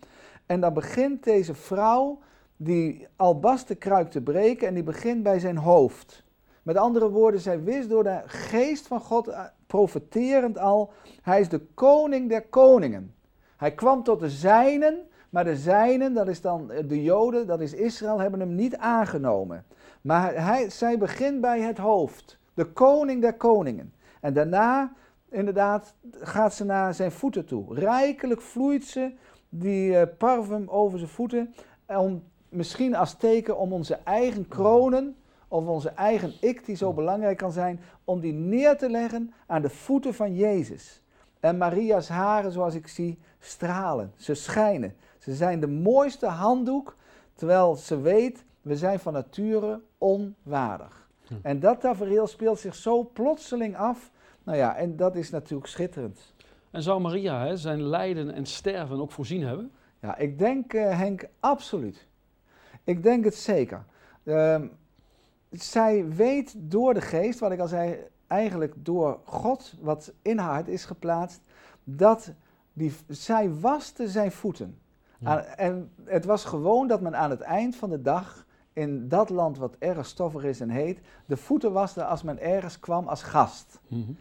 En 0.47 0.61
dan 0.61 0.73
begint 0.73 1.25
deze 1.25 1.55
vrouw 1.55 2.19
die 2.57 3.07
albasten 3.17 3.79
kruik 3.79 4.11
te 4.11 4.21
breken 4.21 4.69
en 4.69 4.75
die 4.75 4.83
begint 4.83 5.23
bij 5.23 5.39
zijn 5.39 5.57
hoofd. 5.57 6.25
Met 6.63 6.77
andere 6.77 7.11
woorden, 7.11 7.41
zij 7.41 7.63
wist 7.63 7.89
door 7.89 8.05
de 8.05 8.23
geest 8.27 8.87
van 8.87 9.01
God, 9.01 9.29
eh, 9.29 9.45
profeterend 9.67 10.59
al, 10.59 10.93
hij 11.23 11.41
is 11.41 11.49
de 11.49 11.61
koning 11.75 12.29
der 12.29 12.43
koningen. 12.43 13.15
Hij 13.57 13.73
kwam 13.73 14.03
tot 14.03 14.21
de 14.21 14.31
zijnen, 14.31 15.09
maar 15.31 15.45
de 15.45 15.57
zijnen, 15.57 16.15
dat 16.15 16.29
is 16.29 16.41
dan 16.41 16.71
eh, 16.71 16.89
de 16.89 17.03
Joden, 17.03 17.47
dat 17.47 17.61
is 17.61 17.73
Israël, 17.73 18.19
hebben 18.19 18.41
hem 18.41 18.55
niet 18.55 18.77
aangenomen. 18.77 19.65
Maar 20.01 20.45
hij, 20.45 20.71
zij 20.71 20.99
begint 20.99 21.41
bij 21.41 21.61
het 21.61 21.79
hoofd, 21.79 22.39
de 22.55 22.65
koning 22.65 23.21
der 23.21 23.35
koningen. 23.35 23.93
En 24.21 24.33
daarna, 24.33 24.93
inderdaad, 25.29 25.95
gaat 26.21 26.55
ze 26.55 26.65
naar 26.65 26.95
zijn 26.95 27.13
voeten 27.13 27.45
toe. 27.45 27.75
Rijkelijk 27.75 28.41
vloeit 28.41 28.85
ze 28.85 29.13
die 29.49 29.97
eh, 29.97 30.17
parfum 30.19 30.69
over 30.69 30.99
zijn 30.99 31.11
voeten, 31.11 31.55
om, 31.87 32.23
misschien 32.49 32.95
als 32.95 33.15
teken 33.15 33.59
om 33.59 33.73
onze 33.73 33.99
eigen 34.05 34.49
kronen, 34.49 35.17
of 35.49 35.67
onze 35.67 35.89
eigen 35.89 36.33
ik, 36.41 36.65
die 36.65 36.77
zo 36.77 36.93
belangrijk 36.93 37.37
kan 37.37 37.53
zijn, 37.53 37.81
om 38.05 38.21
die 38.21 38.33
neer 38.33 38.77
te 38.77 38.91
leggen 38.91 39.33
aan 39.47 39.63
de 39.63 39.71
voeten 39.71 40.15
van 40.15 40.35
Jezus. 40.35 41.03
En 41.41 41.57
Maria's 41.57 42.09
haren, 42.09 42.53
zoals 42.53 42.75
ik 42.75 42.89
zie, 42.89 43.19
stralen. 43.39 44.13
Ze 44.17 44.35
schijnen. 44.35 44.95
Ze 45.19 45.35
zijn 45.35 45.61
de 45.61 45.67
mooiste 45.67 46.27
handdoek, 46.27 46.97
terwijl 47.35 47.77
ze 47.77 48.01
weet, 48.01 48.45
we 48.63 48.77
zijn 48.77 48.99
van 48.99 49.13
nature 49.13 49.81
onwaardig. 49.99 51.09
Hm. 51.27 51.35
En 51.43 51.61
dat 51.61 51.81
tafereel 51.81 52.27
speelt 52.27 52.59
zich 52.59 52.75
zo 52.75 53.11
plotseling 53.13 53.77
af. 53.77 54.11
Nou 54.43 54.59
ja, 54.59 54.77
en 54.77 54.97
dat 54.97 55.17
is 55.17 55.31
natuurlijk 55.31 55.69
schitterend. 55.69 56.35
En 56.71 56.83
zou 56.83 57.01
Maria 57.01 57.47
hè, 57.47 57.57
zijn 57.57 57.83
lijden 57.83 58.35
en 58.35 58.47
sterven 58.47 59.01
ook 59.01 59.13
voorzien 59.13 59.43
hebben? 59.43 59.73
Ja, 60.01 60.17
ik 60.17 60.39
denk, 60.39 60.73
eh, 60.75 60.99
Henk, 60.99 61.29
absoluut. 61.41 62.07
Ik 62.85 63.03
denk 63.03 63.25
het 63.25 63.35
zeker. 63.35 63.85
Ehm, 64.25 64.67
zij 65.51 66.09
weet 66.09 66.55
door 66.57 66.95
de 66.95 67.01
geest, 67.01 67.39
wat 67.39 67.53
ik 67.53 67.61
al 67.61 67.69
zei, 67.69 67.99
eigenlijk 68.27 68.75
door 68.77 69.21
God, 69.25 69.75
wat 69.81 70.13
in 70.23 70.39
haar 70.39 70.53
hart 70.53 70.69
is 70.69 70.85
geplaatst, 70.85 71.41
dat 71.85 72.33
die, 72.73 72.93
zij 73.09 73.55
waste 73.55 74.09
zijn 74.09 74.33
voeten. 74.33 74.79
Ja. 75.19 75.45
En 75.45 75.91
het 76.05 76.25
was 76.25 76.45
gewoon 76.45 76.87
dat 76.87 77.01
men 77.01 77.17
aan 77.17 77.31
het 77.31 77.41
eind 77.41 77.77
van 77.77 77.91
de 77.91 78.03
dag 78.03 78.47
in 78.73 79.09
dat 79.09 79.31
land 79.31 79.59
wat 79.59 79.77
erg 79.79 80.07
stoffig 80.07 80.45
is 80.45 80.61
en 80.61 80.71
heet, 80.71 81.01
de 81.27 81.37
voeten 81.37 81.73
waste 81.73 82.05
als 82.05 82.23
men 82.23 82.41
ergens 82.41 82.81
kwam 82.81 83.09
als 83.09 83.23
gast. 83.23 83.81
Mhm. 83.89 84.13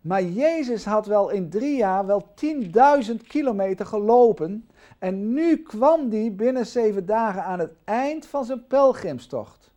Maar 0.00 0.22
Jezus 0.22 0.84
had 0.84 1.06
wel 1.06 1.28
in 1.28 1.50
drie 1.50 1.76
jaar 1.76 2.06
wel 2.06 2.28
10.000 2.34 3.22
kilometer 3.26 3.86
gelopen. 3.86 4.68
En 4.98 5.32
nu 5.32 5.56
kwam 5.56 6.10
hij 6.10 6.34
binnen 6.34 6.66
zeven 6.66 7.06
dagen 7.06 7.44
aan 7.44 7.58
het 7.58 7.72
eind 7.84 8.26
van 8.26 8.44
zijn 8.44 8.66
pelgrimstocht. 8.66 9.70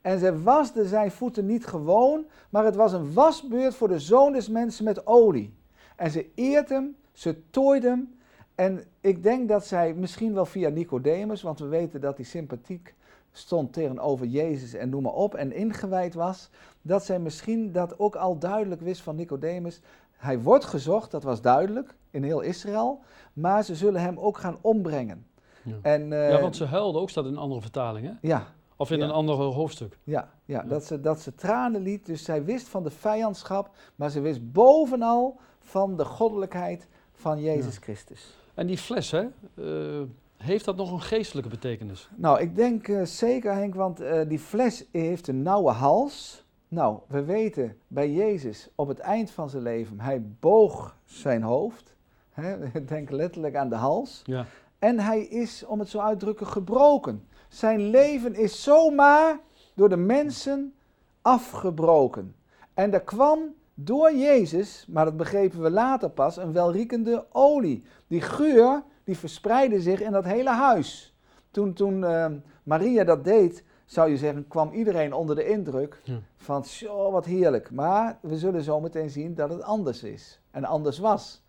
En 0.00 0.18
zij 0.18 0.38
wasde 0.38 0.88
zijn 0.88 1.10
voeten 1.10 1.46
niet 1.46 1.66
gewoon, 1.66 2.24
maar 2.50 2.64
het 2.64 2.76
was 2.76 2.92
een 2.92 3.12
wasbeurt 3.12 3.74
voor 3.74 3.88
de 3.88 3.98
zoon 3.98 4.32
des 4.32 4.48
mensen 4.48 4.84
met 4.84 5.06
olie. 5.06 5.54
En 5.96 6.10
ze 6.10 6.30
eert 6.34 6.68
hem, 6.68 6.96
ze 7.12 7.50
tooide 7.50 7.88
hem. 7.88 8.18
En 8.60 8.84
ik 9.00 9.22
denk 9.22 9.48
dat 9.48 9.66
zij 9.66 9.94
misschien 9.94 10.34
wel 10.34 10.46
via 10.46 10.68
Nicodemus, 10.68 11.42
want 11.42 11.58
we 11.58 11.66
weten 11.66 12.00
dat 12.00 12.16
hij 12.16 12.24
sympathiek 12.24 12.94
stond 13.32 13.72
tegenover 13.72 14.26
Jezus 14.26 14.74
en 14.74 14.88
noem 14.88 15.02
maar 15.02 15.12
op 15.12 15.34
en 15.34 15.52
ingewijd 15.52 16.14
was, 16.14 16.50
dat 16.82 17.04
zij 17.04 17.18
misschien 17.18 17.72
dat 17.72 17.98
ook 17.98 18.16
al 18.16 18.38
duidelijk 18.38 18.80
wist 18.80 19.00
van 19.00 19.16
Nicodemus. 19.16 19.80
Hij 20.16 20.40
wordt 20.40 20.64
gezocht, 20.64 21.10
dat 21.10 21.22
was 21.22 21.40
duidelijk 21.40 21.94
in 22.10 22.22
heel 22.22 22.40
Israël, 22.40 23.00
maar 23.32 23.64
ze 23.64 23.74
zullen 23.74 24.00
hem 24.00 24.18
ook 24.18 24.38
gaan 24.38 24.58
ombrengen. 24.60 25.26
Ja. 25.62 25.74
En, 25.82 26.12
eh, 26.12 26.30
ja, 26.30 26.40
want 26.40 26.56
ze 26.56 26.64
huilde 26.64 26.98
ook, 26.98 27.10
staat 27.10 27.24
in 27.24 27.30
een 27.30 27.36
andere 27.38 27.60
vertaling, 27.60 28.06
hè? 28.06 28.12
ja, 28.28 28.46
Of 28.76 28.90
in 28.90 28.98
Ja. 28.98 29.04
een 29.04 29.10
ander 29.10 29.34
hoofdstuk. 29.34 29.98
ja, 30.04 30.30
ja, 30.44 30.62
Ja. 30.62 30.68
Dat, 30.68 30.84
ze, 30.84 31.00
dat 31.00 31.20
ze 31.20 31.34
tranen 31.34 31.82
liet. 31.82 32.06
Dus 32.06 32.24
zij 32.24 32.44
wist 32.44 32.68
van 32.68 32.82
de 32.82 32.90
vijandschap, 32.90 33.70
maar 33.96 34.10
ze 34.10 34.20
wist 34.20 34.52
bovenal 34.52 35.38
van 35.60 35.96
de 35.96 36.04
goddelijkheid 36.04 36.88
van 37.12 37.40
Jezus 37.40 37.74
Ja. 37.74 37.80
Christus. 37.80 38.38
En 38.60 38.66
die 38.66 38.78
fles, 38.78 39.10
hè? 39.10 39.26
eh, 39.54 40.02
heeft 40.36 40.64
dat 40.64 40.76
nog 40.76 40.92
een 40.92 41.00
geestelijke 41.00 41.48
betekenis? 41.48 42.08
Nou, 42.16 42.40
ik 42.40 42.56
denk 42.56 42.88
eh, 42.88 43.02
zeker 43.02 43.54
Henk, 43.54 43.74
want 43.74 44.00
eh, 44.00 44.28
die 44.28 44.38
fles 44.38 44.84
heeft 44.92 45.28
een 45.28 45.42
nauwe 45.42 45.70
hals. 45.70 46.44
Nou, 46.68 46.98
we 47.06 47.24
weten 47.24 47.76
bij 47.86 48.12
Jezus 48.12 48.68
op 48.74 48.88
het 48.88 48.98
eind 48.98 49.30
van 49.30 49.50
zijn 49.50 49.62
leven, 49.62 50.00
hij 50.00 50.22
boog 50.40 50.96
zijn 51.04 51.42
hoofd. 51.42 51.94
Hè, 52.30 52.56
denk 52.86 53.10
letterlijk 53.10 53.56
aan 53.56 53.68
de 53.68 53.74
hals. 53.76 54.22
Ja. 54.24 54.46
En 54.78 54.98
hij 54.98 55.20
is, 55.20 55.64
om 55.66 55.78
het 55.78 55.88
zo 55.88 55.98
uit 55.98 56.18
te 56.18 56.24
drukken, 56.24 56.46
gebroken. 56.46 57.24
Zijn 57.48 57.90
leven 57.90 58.34
is 58.34 58.62
zomaar 58.62 59.38
door 59.74 59.88
de 59.88 59.96
mensen 59.96 60.74
afgebroken. 61.22 62.34
En 62.74 62.92
er 62.92 63.02
kwam 63.02 63.54
door 63.84 64.14
Jezus, 64.14 64.86
maar 64.88 65.04
dat 65.04 65.16
begrepen 65.16 65.62
we 65.62 65.70
later 65.70 66.10
pas, 66.10 66.36
een 66.36 66.52
welriekende 66.52 67.26
olie. 67.32 67.84
Die 68.06 68.20
geur, 68.20 68.82
die 69.04 69.18
verspreidde 69.18 69.80
zich 69.80 70.00
in 70.00 70.12
dat 70.12 70.24
hele 70.24 70.50
huis. 70.50 71.14
Toen, 71.50 71.72
toen 71.72 72.04
eh, 72.04 72.26
Maria 72.62 73.04
dat 73.04 73.24
deed, 73.24 73.64
zou 73.84 74.10
je 74.10 74.16
zeggen, 74.16 74.48
kwam 74.48 74.72
iedereen 74.72 75.12
onder 75.12 75.36
de 75.36 75.48
indruk 75.48 76.00
Ja. 76.04 76.18
van, 76.36 76.64
zo 76.64 77.10
wat 77.10 77.24
heerlijk. 77.24 77.70
Maar 77.70 78.18
we 78.22 78.38
zullen 78.38 78.62
zo 78.62 78.80
meteen 78.80 79.10
zien 79.10 79.34
dat 79.34 79.50
het 79.50 79.62
anders 79.62 80.02
is 80.02 80.40
en 80.50 80.64
anders 80.64 80.98
was. 80.98 81.42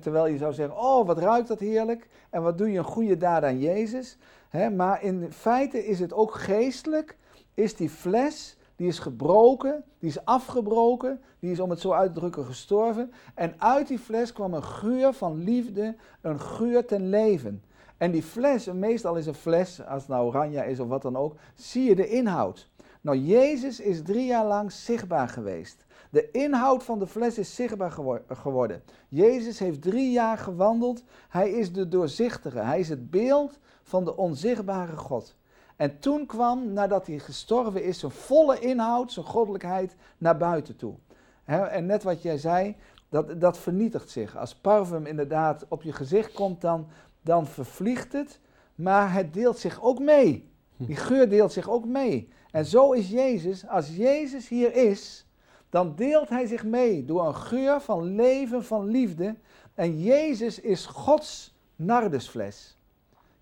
Terwijl 0.00 0.26
je 0.26 0.38
zou 0.38 0.52
zeggen, 0.52 0.78
oh 0.78 1.06
wat 1.06 1.18
ruikt 1.18 1.48
dat 1.48 1.58
heerlijk 1.60 2.08
en 2.30 2.42
wat 2.42 2.58
doe 2.58 2.72
je 2.72 2.78
een 2.78 2.84
goede 2.84 3.16
daad 3.16 3.42
aan 3.42 3.58
Jezus. 3.58 4.16
Maar 4.76 5.02
in 5.02 5.32
feite 5.32 5.86
is 5.86 6.00
het 6.00 6.12
ook 6.12 6.34
geestelijk, 6.34 7.16
is 7.54 7.76
die 7.76 7.88
fles, 7.90 8.56
die 8.78 8.88
is 8.88 8.98
gebroken, 8.98 9.84
die 9.98 10.08
is 10.08 10.24
afgebroken, 10.24 11.20
die 11.38 11.50
is 11.50 11.60
om 11.60 11.70
het 11.70 11.80
zo 11.80 11.92
uit 11.92 12.14
te 12.14 12.20
drukken 12.20 12.44
gestorven. 12.44 13.12
En 13.34 13.54
uit 13.60 13.88
die 13.88 13.98
fles 13.98 14.32
kwam 14.32 14.54
een 14.54 14.62
geur 14.64 15.12
van 15.12 15.42
liefde, 15.42 15.96
een 16.20 16.40
geur 16.40 16.84
ten 16.84 17.08
leven. 17.08 17.62
En 17.96 18.10
die 18.10 18.22
fles, 18.22 18.66
meestal 18.66 19.16
is 19.16 19.26
een 19.26 19.34
fles, 19.34 19.86
als 19.86 20.02
het 20.02 20.10
nou 20.10 20.26
oranje 20.26 20.66
is 20.66 20.80
of 20.80 20.88
wat 20.88 21.02
dan 21.02 21.16
ook, 21.16 21.34
zie 21.54 21.84
je 21.84 21.94
de 21.94 22.08
inhoud. 22.08 22.68
Nou, 23.00 23.18
Jezus 23.18 23.80
is 23.80 24.02
drie 24.02 24.26
jaar 24.26 24.46
lang 24.46 24.72
zichtbaar 24.72 25.28
geweest. 25.28 25.84
De 26.10 26.30
inhoud 26.30 26.82
van 26.82 26.98
de 26.98 27.06
fles 27.06 27.38
is 27.38 27.54
zichtbaar 27.54 27.90
gewo- 27.90 28.22
geworden. 28.28 28.82
Jezus 29.08 29.58
heeft 29.58 29.82
drie 29.82 30.10
jaar 30.10 30.38
gewandeld. 30.38 31.02
Hij 31.28 31.50
is 31.50 31.72
de 31.72 31.88
doorzichtige. 31.88 32.58
Hij 32.58 32.80
is 32.80 32.88
het 32.88 33.10
beeld 33.10 33.58
van 33.82 34.04
de 34.04 34.16
onzichtbare 34.16 34.96
God. 34.96 35.36
En 35.78 35.98
toen 35.98 36.26
kwam, 36.26 36.72
nadat 36.72 37.06
hij 37.06 37.18
gestorven 37.18 37.84
is, 37.84 37.98
zijn 37.98 38.12
volle 38.12 38.58
inhoud, 38.58 39.12
zijn 39.12 39.26
goddelijkheid 39.26 39.96
naar 40.18 40.36
buiten 40.36 40.76
toe. 40.76 40.94
En 41.44 41.86
net 41.86 42.02
wat 42.02 42.22
jij 42.22 42.38
zei, 42.38 42.76
dat, 43.08 43.40
dat 43.40 43.58
vernietigt 43.58 44.10
zich. 44.10 44.36
Als 44.36 44.54
parfum 44.54 45.06
inderdaad 45.06 45.64
op 45.68 45.82
je 45.82 45.92
gezicht 45.92 46.32
komt, 46.32 46.60
dan, 46.60 46.86
dan 47.22 47.46
vervliegt 47.46 48.12
het. 48.12 48.40
Maar 48.74 49.12
het 49.12 49.34
deelt 49.34 49.58
zich 49.58 49.82
ook 49.82 49.98
mee. 49.98 50.50
Die 50.76 50.96
geur 50.96 51.28
deelt 51.28 51.52
zich 51.52 51.70
ook 51.70 51.84
mee. 51.84 52.28
En 52.50 52.64
zo 52.64 52.92
is 52.92 53.08
Jezus. 53.08 53.68
Als 53.68 53.96
Jezus 53.96 54.48
hier 54.48 54.74
is, 54.74 55.26
dan 55.70 55.94
deelt 55.94 56.28
hij 56.28 56.46
zich 56.46 56.64
mee 56.64 57.04
door 57.04 57.26
een 57.26 57.36
geur 57.36 57.80
van 57.80 58.14
leven, 58.14 58.64
van 58.64 58.86
liefde. 58.86 59.36
En 59.74 60.02
Jezus 60.02 60.60
is 60.60 60.86
Gods 60.86 61.54
nardusfles. 61.76 62.77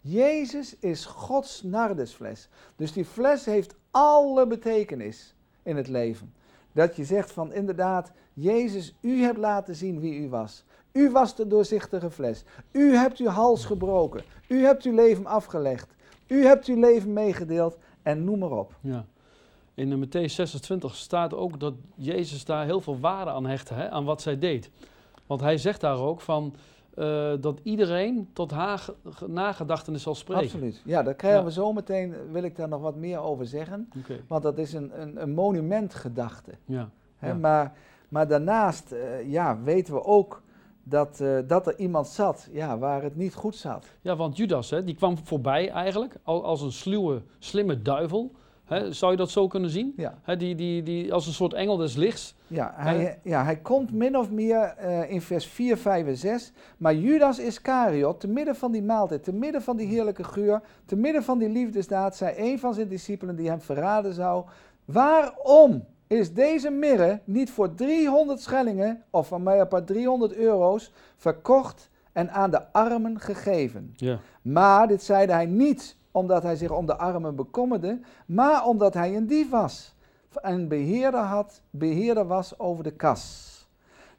Jezus 0.08 0.76
is 0.78 1.04
Gods 1.04 1.62
nardusfles. 1.62 2.48
Dus 2.76 2.92
die 2.92 3.04
fles 3.04 3.44
heeft 3.44 3.74
alle 3.90 4.46
betekenis 4.46 5.34
in 5.62 5.76
het 5.76 5.88
leven. 5.88 6.34
Dat 6.72 6.96
je 6.96 7.04
zegt 7.04 7.32
van 7.32 7.52
inderdaad, 7.52 8.12
Jezus, 8.32 8.94
u 9.00 9.22
hebt 9.22 9.38
laten 9.38 9.74
zien 9.74 10.00
wie 10.00 10.18
u 10.18 10.28
was. 10.28 10.64
U 10.92 11.10
was 11.10 11.34
de 11.34 11.46
doorzichtige 11.46 12.10
fles. 12.10 12.44
U 12.72 12.96
hebt 12.96 13.18
uw 13.18 13.26
hals 13.26 13.64
gebroken. 13.64 14.22
U 14.48 14.64
hebt 14.64 14.84
uw 14.84 14.94
leven 14.94 15.26
afgelegd. 15.26 15.94
U 16.26 16.44
hebt 16.44 16.66
uw 16.66 16.80
leven 16.80 17.12
meegedeeld 17.12 17.78
en 18.02 18.24
noem 18.24 18.38
maar 18.38 18.50
op. 18.50 18.74
Ja. 18.80 19.06
In 19.74 20.06
Matthäus 20.06 20.32
26 20.32 20.94
staat 20.94 21.34
ook 21.34 21.60
dat 21.60 21.74
Jezus 21.94 22.44
daar 22.44 22.64
heel 22.64 22.80
veel 22.80 22.98
waarde 22.98 23.30
aan 23.30 23.46
hechtte, 23.46 23.74
hè, 23.74 23.90
aan 23.90 24.04
wat 24.04 24.22
zij 24.22 24.38
deed. 24.38 24.70
Want 25.26 25.40
hij 25.40 25.58
zegt 25.58 25.80
daar 25.80 25.98
ook 25.98 26.20
van 26.20 26.54
uh, 26.96 27.32
dat 27.40 27.60
iedereen 27.62 28.28
tot 28.32 28.50
haar 28.50 28.78
ge- 28.78 28.94
ge- 29.04 29.28
nagedachtenis 29.30 30.02
zal 30.02 30.14
spreken. 30.14 30.44
Absoluut. 30.44 30.82
Ja, 30.84 31.02
daar 31.02 31.14
krijgen 31.14 31.40
Ja. 31.40 31.46
we 31.46 31.52
zo 31.52 31.72
meteen, 31.72 32.14
wil 32.32 32.42
ik 32.42 32.56
daar 32.56 32.68
nog 32.68 32.80
wat 32.80 32.96
meer 32.96 33.18
over 33.20 33.46
zeggen. 33.46 33.88
Want 34.26 34.42
dat 34.42 34.58
is 34.58 34.72
een, 34.72 35.00
een, 35.00 35.22
een 35.22 35.34
monumentgedachte. 35.34 36.52
ja. 36.64 36.88
Hè? 37.16 37.28
Ja. 37.28 37.34
Maar, 37.34 37.72
maar 38.08 38.28
daarnaast 38.28 38.92
eh, 38.92 39.30
ja, 39.30 39.58
weten 39.62 39.94
we 39.94 40.04
ook 40.04 40.42
dat, 40.82 41.20
eh, 41.20 41.38
dat 41.46 41.66
er 41.66 41.78
iemand 41.78 42.06
zat 42.06 42.48
ja, 42.52 42.78
waar 42.78 43.02
het 43.02 43.16
niet 43.16 43.34
goed 43.34 43.56
zat. 43.56 43.86
ja, 44.00 44.16
want 44.16 44.36
Judas, 44.36 44.70
hè, 44.70 44.84
die 44.84 44.94
kwam 44.94 45.18
voorbij 45.18 45.70
eigenlijk 45.70 46.16
al, 46.22 46.44
als 46.44 46.60
een 46.62 46.72
sluwe, 46.72 47.22
slimme 47.38 47.82
duivel. 47.82 48.30
Zou 48.90 49.10
je 49.10 49.16
dat 49.16 49.30
zo 49.30 49.46
kunnen 49.46 49.70
zien? 49.70 49.92
Ja, 49.96 50.36
die, 50.36 50.54
die, 50.54 50.82
die, 50.82 51.12
als 51.12 51.26
een 51.26 51.32
soort 51.32 51.54
engel 51.54 51.76
des 51.76 51.94
lichts. 51.96 52.34
ja, 52.46 52.72
hij, 52.76 53.18
ja 53.22 53.44
hij 53.44 53.56
komt 53.56 53.92
min 53.92 54.18
of 54.18 54.30
meer 54.30 54.58
eh, 54.58 55.10
in 55.10 55.20
vers 55.20 55.46
4, 55.46 55.76
5 55.76 56.06
en 56.06 56.16
6. 56.16 56.52
Maar 56.76 56.94
Judas 56.94 57.38
Iscariot, 57.38 58.20
te 58.20 58.28
midden 58.28 58.56
van 58.56 58.72
die 58.72 58.82
maaltijd, 58.82 59.24
te 59.24 59.32
midden 59.32 59.62
van 59.62 59.76
die 59.76 59.86
heerlijke 59.86 60.24
geur, 60.24 60.60
te 60.84 60.96
midden 60.96 61.22
van 61.22 61.38
die 61.38 61.48
liefdesdaad, 61.48 62.16
zei 62.16 62.34
een 62.36 62.58
van 62.58 62.74
zijn 62.74 62.88
discipelen 62.88 63.36
die 63.36 63.48
hem 63.48 63.60
verraden 63.60 64.12
zou: 64.12 64.44
Waarom 64.84 65.84
is 66.06 66.34
deze 66.34 66.70
mirre 66.70 67.20
niet 67.24 67.50
voor 67.50 67.74
300 67.74 68.40
schellingen, 68.40 69.02
of 69.10 69.28
van 69.28 69.42
mij 69.42 69.60
apart 69.60 69.86
300 69.86 70.34
euro's, 70.34 70.92
verkocht 71.16 71.90
en 72.12 72.30
aan 72.30 72.50
de 72.50 72.72
armen 72.72 73.20
gegeven? 73.20 73.92
Ja. 73.96 74.18
Maar 74.42 74.88
dit 74.88 75.02
zeide 75.02 75.32
hij 75.32 75.46
niet 75.46 75.96
omdat 76.16 76.42
hij 76.42 76.56
zich 76.56 76.70
om 76.70 76.86
de 76.86 76.96
armen 76.96 77.36
bekommerde, 77.36 78.00
maar 78.26 78.66
omdat 78.66 78.94
hij 78.94 79.16
een 79.16 79.26
dief 79.26 79.50
was 79.50 79.94
en 80.42 80.68
beheerder, 80.68 81.20
had, 81.20 81.62
beheerder 81.70 82.26
was 82.26 82.58
over 82.58 82.84
de 82.84 82.90
kas. 82.90 83.52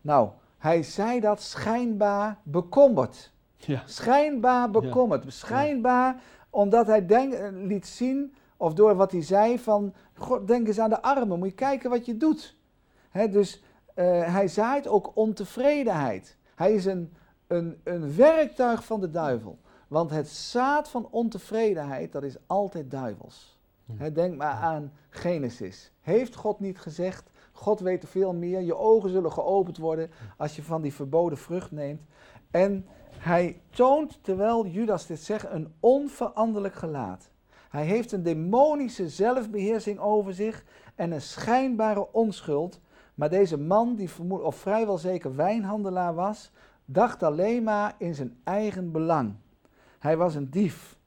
Nou, 0.02 0.30
hij 0.58 0.84
zei 0.84 1.20
dat 1.20 1.42
schijnbaar 1.42 2.38
bekommerd. 2.44 3.32
Ja. 3.56 3.82
Schijnbaar 3.86 4.72
bekommerd. 4.72 5.34
Schijnbaar 5.34 6.22
omdat 6.50 6.88
hij 6.88 7.06
denk, 7.06 7.52
liet 7.54 7.88
zien, 7.88 8.34
of 8.58 8.74
door 8.74 8.96
wat 8.96 9.12
hij 9.12 9.22
zei, 9.22 9.60
van 9.60 9.94
God, 10.14 10.48
denk 10.48 10.68
eens 10.68 10.80
aan 10.80 10.90
de 10.90 11.02
armen, 11.02 11.40
moet 11.40 11.48
je 11.48 11.54
kijken 11.54 11.90
wat 11.90 12.06
je 12.06 12.18
doet. 12.18 12.56
Dus 13.30 13.64
eh, 13.94 14.34
hij 14.34 14.48
zaait 14.48 14.88
ook 14.88 15.12
ontevredenheid. 15.14 16.38
Hij 16.56 16.74
is 16.74 16.86
een, 16.86 17.14
een, 17.48 17.82
een 17.84 18.16
werktuig 18.16 18.86
van 18.86 19.00
de 19.00 19.10
duivel. 19.10 19.58
Want 19.88 20.10
het 20.10 20.28
zaad 20.28 20.90
van 20.90 21.08
ontevredenheid, 21.12 22.12
dat 22.12 22.24
is 22.24 22.36
altijd 22.48 22.92
duivels. 22.92 23.60
Ja. 23.98 24.10
denk 24.10 24.38
maar 24.38 24.54
aan 24.54 24.92
Genesis. 25.10 25.92
Heeft 26.02 26.36
God 26.36 26.60
niet 26.60 26.80
gezegd, 26.80 27.30
God 27.52 27.80
weet 27.80 28.06
veel 28.08 28.34
meer, 28.34 28.62
je 28.62 28.76
ogen 28.76 29.10
zullen 29.10 29.32
geopend 29.32 29.78
worden 29.78 30.10
als 30.38 30.56
je 30.56 30.64
van 30.64 30.82
die 30.82 30.94
verboden 30.94 31.38
vrucht 31.38 31.72
neemt. 31.72 32.02
En 32.52 32.86
hij 33.12 33.62
toont, 33.70 34.20
terwijl 34.22 34.66
Judas 34.66 35.06
dit 35.06 35.20
zegt, 35.20 35.46
een 35.50 35.74
onveranderlijk 35.80 36.74
gelaat. 36.74 37.30
Hij 37.70 37.86
heeft 37.86 38.12
een 38.12 38.24
demonische 38.24 39.10
zelfbeheersing 39.10 40.00
over 40.00 40.34
zich 40.34 40.64
en 40.96 41.12
een 41.12 41.22
schijnbare 41.22 42.14
onschuld. 42.14 42.80
Maar 43.16 43.30
deze 43.30 43.58
man, 43.58 43.96
die 43.96 44.10
vermoed, 44.10 44.42
of 44.42 44.56
vrijwel 44.56 44.98
zeker 44.98 45.36
wijnhandelaar 45.36 46.16
was, 46.16 46.52
dacht 46.86 47.24
alleen 47.24 47.64
maar 47.64 47.96
in 47.98 48.16
zijn 48.16 48.38
eigen 48.44 48.92
belang. 48.92 49.34
Hij 50.00 50.18
was 50.18 50.36
een 50.36 50.50
dief. 50.50 50.98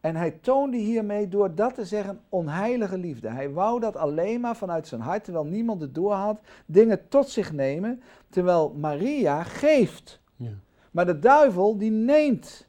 En 0.00 0.16
hij 0.16 0.30
toonde 0.30 0.76
hiermee 0.76 1.28
door 1.28 1.54
dat 1.54 1.74
te 1.74 1.84
zeggen 1.84 2.20
onheilige 2.28 2.98
liefde. 2.98 3.28
Hij 3.28 3.50
wou 3.50 3.80
dat 3.80 3.96
alleen 3.96 4.40
maar 4.40 4.56
vanuit 4.56 4.86
zijn 4.86 5.00
hart, 5.00 5.24
terwijl 5.24 5.44
niemand 5.44 5.80
het 5.80 5.94
doorhad, 5.94 6.40
dingen 6.66 7.08
tot 7.08 7.28
zich 7.28 7.52
nemen, 7.52 8.02
terwijl 8.28 8.74
Maria 8.78 9.42
geeft. 9.42 10.20
Ja. 10.36 10.50
Maar 10.90 11.06
de 11.06 11.18
duivel 11.18 11.78
die 11.78 11.90
neemt. 11.90 12.68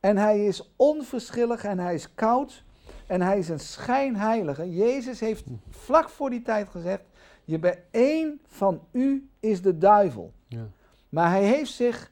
En 0.00 0.16
hij 0.16 0.46
is 0.46 0.72
onverschillig 0.76 1.64
en 1.64 1.78
hij 1.78 1.94
is 1.94 2.14
koud 2.14 2.64
en 3.06 3.20
hij 3.20 3.38
is 3.38 3.48
een 3.48 3.60
schijnheilige. 3.60 4.74
Jezus 4.74 5.20
heeft 5.20 5.44
vlak 5.70 6.08
voor 6.08 6.30
die 6.30 6.42
tijd 6.42 6.68
gezegd, 6.68 7.02
je 7.44 7.58
bent 7.58 7.78
één 7.90 8.40
van 8.46 8.80
u 8.90 9.28
is 9.40 9.62
de 9.62 9.78
duivel. 9.78 10.32
Ja. 10.48 10.66
Maar 11.08 11.30
hij 11.30 11.44
heeft 11.44 11.72
zich 11.72 12.10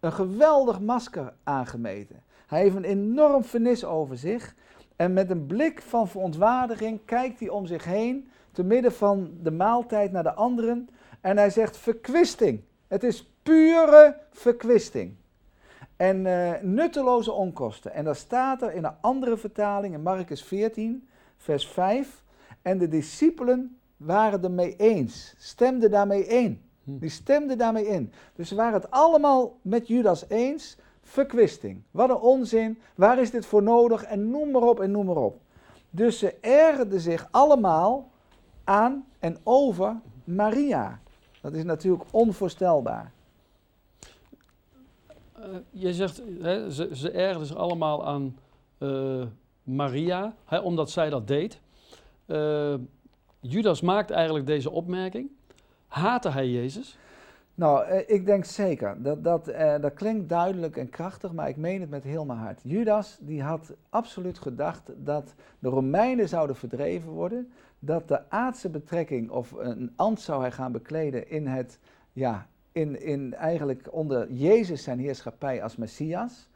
een 0.00 0.12
geweldig 0.12 0.80
masker 0.80 1.34
aangemeten. 1.44 2.22
Hij 2.48 2.60
heeft 2.60 2.76
een 2.76 2.84
enorm 2.84 3.44
vernis 3.44 3.84
over 3.84 4.16
zich. 4.16 4.54
En 4.96 5.12
met 5.12 5.30
een 5.30 5.46
blik 5.46 5.82
van 5.82 6.08
verontwaardiging 6.08 7.00
kijkt 7.04 7.40
hij 7.40 7.48
om 7.48 7.66
zich 7.66 7.84
heen, 7.84 8.28
te 8.52 8.62
midden 8.62 8.92
van 8.92 9.30
de 9.42 9.50
maaltijd 9.50 10.12
naar 10.12 10.22
de 10.22 10.34
anderen. 10.34 10.88
En 11.20 11.36
hij 11.36 11.50
zegt: 11.50 11.76
verkwisting. 11.76 12.60
Het 12.86 13.02
is 13.02 13.32
pure 13.42 14.16
verkwisting. 14.30 15.14
En 15.96 16.26
eh, 16.26 16.62
nutteloze 16.62 17.32
onkosten. 17.32 17.92
En 17.92 18.04
dat 18.04 18.16
staat 18.16 18.62
er 18.62 18.72
in 18.72 18.84
een 18.84 18.96
andere 19.00 19.36
vertaling, 19.36 19.94
in 19.94 20.02
Marcus 20.02 20.42
14, 20.42 21.08
vers 21.36 21.66
5. 21.66 22.22
En 22.62 22.78
de 22.78 22.88
discipelen 22.88 23.78
waren 23.96 24.42
ermee 24.42 24.76
eens, 24.76 25.34
stemden 25.38 25.90
daarmee 25.90 26.26
in. 26.26 26.62
Hm. 26.84 26.98
Die 26.98 27.10
stemden 27.10 27.58
daarmee 27.58 27.86
in. 27.86 28.12
Dus 28.34 28.48
ze 28.48 28.54
waren 28.54 28.80
het 28.80 28.90
allemaal 28.90 29.58
met 29.62 29.88
Judas 29.88 30.28
eens. 30.28 30.76
Verkwisting. 31.08 31.82
Wat 31.90 32.10
een 32.10 32.16
onzin. 32.16 32.78
Waar 32.94 33.18
is 33.18 33.30
dit 33.30 33.46
voor 33.46 33.62
nodig? 33.62 34.02
En 34.02 34.30
noem 34.30 34.50
maar 34.50 34.62
op 34.62 34.80
en 34.80 34.90
noem 34.90 35.06
maar 35.06 35.16
op. 35.16 35.40
Dus 35.90 36.18
ze 36.18 36.34
ergerden 36.40 37.00
zich 37.00 37.28
allemaal 37.30 38.10
aan 38.64 39.06
en 39.18 39.36
over 39.42 39.96
Maria. 40.24 41.00
Dat 41.40 41.54
is 41.54 41.64
natuurlijk 41.64 42.04
onvoorstelbaar. 42.10 43.12
Eh, 45.32 45.44
je 45.70 45.94
zegt, 45.94 46.22
hè, 46.40 46.70
ze, 46.70 46.88
ze 46.92 47.10
ergerden 47.10 47.46
zich 47.46 47.56
allemaal 47.56 48.06
aan 48.06 48.36
eh, 48.78 49.22
Maria, 49.62 50.34
hè, 50.44 50.58
omdat 50.58 50.90
zij 50.90 51.10
dat 51.10 51.26
deed. 51.26 51.60
Eh, 52.26 52.74
Judas 53.40 53.80
maakt 53.80 54.10
eigenlijk 54.10 54.46
deze 54.46 54.70
opmerking. 54.70 55.30
Haatte 55.86 56.30
hij 56.30 56.48
Jezus? 56.48 56.98
Nou, 57.58 57.84
eh, 57.84 58.00
ik 58.06 58.26
denk 58.26 58.44
zeker. 58.44 59.02
Dat, 59.02 59.24
dat, 59.24 59.48
eh, 59.48 59.80
dat 59.80 59.94
klinkt 59.94 60.28
duidelijk 60.28 60.76
en 60.76 60.88
krachtig, 60.90 61.32
maar 61.32 61.48
ik 61.48 61.56
meen 61.56 61.80
het 61.80 61.90
met 61.90 62.04
heel 62.04 62.24
mijn 62.24 62.38
hart. 62.38 62.60
Judas 62.62 63.18
die 63.20 63.42
had 63.42 63.72
absoluut 63.88 64.38
gedacht 64.38 64.90
dat 64.96 65.34
de 65.58 65.68
Romeinen 65.68 66.28
zouden 66.28 66.56
verdreven 66.56 67.10
worden. 67.10 67.52
Dat 67.78 68.08
de 68.08 68.30
aardse 68.30 68.68
betrekking 68.68 69.30
of 69.30 69.52
een 69.52 69.92
ambt 69.96 70.20
zou 70.20 70.40
hij 70.40 70.52
gaan 70.52 70.72
bekleden 70.72 71.30
in 71.30 71.46
het, 71.46 71.78
ja, 72.12 72.46
in, 72.72 73.02
in 73.02 73.34
eigenlijk 73.34 73.88
onder 73.90 74.32
Jezus 74.32 74.82
zijn 74.82 74.98
heerschappij 74.98 75.62
als 75.62 75.76
Messias. 75.76 76.48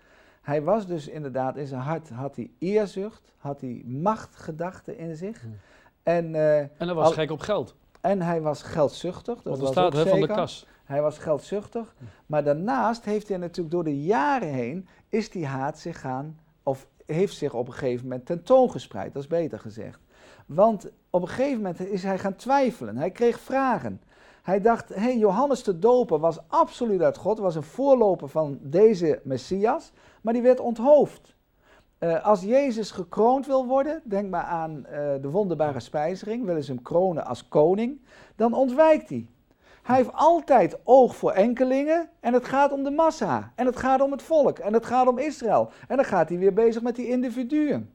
Hij 0.42 0.62
was 0.62 0.86
dus 0.86 1.08
inderdaad, 1.08 1.56
in 1.56 1.66
zijn 1.66 1.80
hart 1.80 2.08
had 2.08 2.36
hij 2.36 2.50
eerzucht, 2.58 3.32
had 3.38 3.60
hij 3.60 3.82
machtgedachten 3.86 4.98
in 4.98 5.16
zich. 5.16 5.40
Hmm. 5.42 5.56
En, 6.02 6.34
eh, 6.34 6.58
En 6.58 6.70
hij 6.78 6.94
was 6.94 7.06
Al- 7.06 7.12
gek 7.12 7.30
op 7.30 7.40
geld. 7.40 7.74
en 8.00 8.22
hij 8.22 8.40
was 8.40 8.62
geldzuchtig. 8.62 9.34
Dat 9.34 9.44
Want 9.44 9.56
er 9.56 9.62
was 9.62 9.72
staat 9.72 9.84
ook 9.86 9.92
van 9.92 10.02
de 10.04 10.10
zeker. 10.26 10.34
kas. 10.34 10.66
Hij 10.92 11.02
was 11.02 11.18
geldzuchtig. 11.18 11.94
Maar 12.26 12.44
daarnaast 12.44 13.04
heeft 13.04 13.28
hij 13.28 13.36
natuurlijk 13.36 13.74
door 13.74 13.84
de 13.84 14.02
jaren 14.02 14.48
heen, 14.48 14.88
is 15.08 15.30
die 15.30 15.46
haat 15.46 15.78
zich 15.78 16.00
gaan, 16.00 16.38
of 16.62 16.86
heeft 17.06 17.36
zich 17.36 17.54
op 17.54 17.66
een 17.66 17.72
gegeven 17.72 18.02
moment 18.02 18.26
tentoongespreid, 18.26 19.12
dat 19.12 19.22
is 19.22 19.28
beter 19.28 19.58
gezegd. 19.58 20.00
Want 20.46 20.90
op 21.10 21.22
een 21.22 21.28
gegeven 21.28 21.56
moment 21.56 21.80
is 21.80 22.02
hij 22.02 22.18
gaan 22.18 22.34
twijfelen. 22.34 22.96
Hij 22.96 23.10
kreeg 23.10 23.40
vragen. 23.40 24.00
Hij 24.42 24.60
dacht, 24.60 24.88
hé, 24.88 25.00
hey, 25.00 25.18
Johannes 25.18 25.62
de 25.62 25.78
Doper 25.78 26.18
was 26.18 26.48
absoluut 26.48 27.02
uit 27.02 27.16
God, 27.16 27.38
was 27.38 27.54
een 27.54 27.62
voorloper 27.62 28.28
van 28.28 28.58
deze 28.60 29.20
Messias, 29.24 29.92
maar 30.22 30.32
die 30.32 30.42
werd 30.42 30.60
onthoofd. 30.60 31.34
Eh, 31.98 32.24
als 32.24 32.42
Jezus 32.42 32.90
gekroond 32.90 33.46
wil 33.46 33.66
worden, 33.66 34.00
denk 34.04 34.30
maar 34.30 34.44
aan 34.44 34.86
eh, 34.86 35.12
de 35.20 35.30
wonderbare 35.30 35.80
spijzering, 35.80 36.44
willen 36.44 36.64
ze 36.64 36.72
hem 36.72 36.82
kronen 36.82 37.24
als 37.24 37.48
koning, 37.48 38.00
dan 38.36 38.52
ontwijkt 38.52 39.08
hij. 39.08 39.26
Hij 39.82 39.96
heeft 39.96 40.12
altijd 40.12 40.78
oog 40.84 41.16
voor 41.16 41.30
enkelingen 41.32 42.10
en 42.20 42.32
het 42.32 42.44
gaat 42.44 42.72
om 42.72 42.82
de 42.84 42.90
massa. 42.90 43.52
En 43.54 43.66
het 43.66 43.76
gaat 43.76 44.00
om 44.00 44.10
het 44.12 44.22
volk 44.22 44.58
en 44.58 44.72
het 44.72 44.86
gaat 44.86 45.06
om 45.08 45.18
Israël. 45.18 45.70
En 45.88 45.96
dan 45.96 46.04
gaat 46.04 46.28
hij 46.28 46.38
weer 46.38 46.52
bezig 46.52 46.82
met 46.82 46.96
die 46.96 47.08
individuen. 47.08 47.90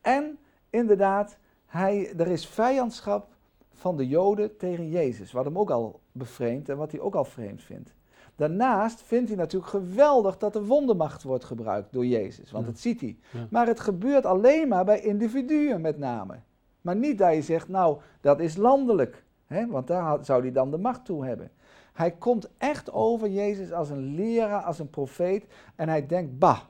En 0.00 0.38
inderdaad, 0.70 1.38
hij, 1.66 2.12
er 2.16 2.26
is 2.26 2.46
vijandschap 2.46 3.28
van 3.72 3.96
de 3.96 4.08
Joden 4.08 4.56
tegen 4.56 4.88
Jezus, 4.88 5.32
wat 5.32 5.44
hem 5.44 5.58
ook 5.58 5.70
al 5.70 6.00
bevreemdt 6.12 6.68
en 6.68 6.76
wat 6.76 6.90
hij 6.90 7.00
ook 7.00 7.14
al 7.14 7.24
vreemd 7.24 7.62
vindt. 7.62 7.94
Daarnaast 8.36 9.02
vindt 9.02 9.28
hij 9.28 9.38
natuurlijk 9.38 9.70
geweldig 9.70 10.38
dat 10.38 10.52
de 10.52 10.64
wondermacht 10.64 11.22
wordt 11.22 11.44
gebruikt 11.44 11.92
door 11.92 12.06
Jezus, 12.06 12.50
want 12.50 12.64
Ja. 12.64 12.70
dat 12.70 12.80
ziet 12.80 13.00
hij. 13.00 13.16
Ja. 13.32 13.46
Maar 13.50 13.66
het 13.66 13.80
gebeurt 13.80 14.26
alleen 14.26 14.68
maar 14.68 14.84
bij 14.84 15.00
individuen 15.00 15.80
met 15.80 15.98
name. 15.98 16.34
Maar 16.80 16.96
niet 16.96 17.18
dat 17.18 17.34
je 17.34 17.42
zegt, 17.42 17.68
nou, 17.68 17.98
dat 18.20 18.40
is 18.40 18.56
landelijk. 18.56 19.23
Want 19.48 19.86
daar 19.86 20.24
zou 20.24 20.42
hij 20.42 20.52
dan 20.52 20.70
de 20.70 20.78
macht 20.78 21.04
toe 21.04 21.24
hebben. 21.24 21.50
Hij 21.92 22.10
komt 22.10 22.50
echt 22.58 22.92
over 22.92 23.28
Jezus 23.28 23.72
als 23.72 23.90
een 23.90 24.14
leraar, 24.14 24.62
als 24.62 24.78
een 24.78 24.90
profeet. 24.90 25.46
En 25.74 25.88
hij 25.88 26.06
denkt, 26.06 26.38
bah, 26.38 26.60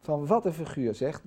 van 0.00 0.26
wat 0.26 0.44
een 0.44 0.52
figuur 0.52 0.94
zegt. 0.94 1.22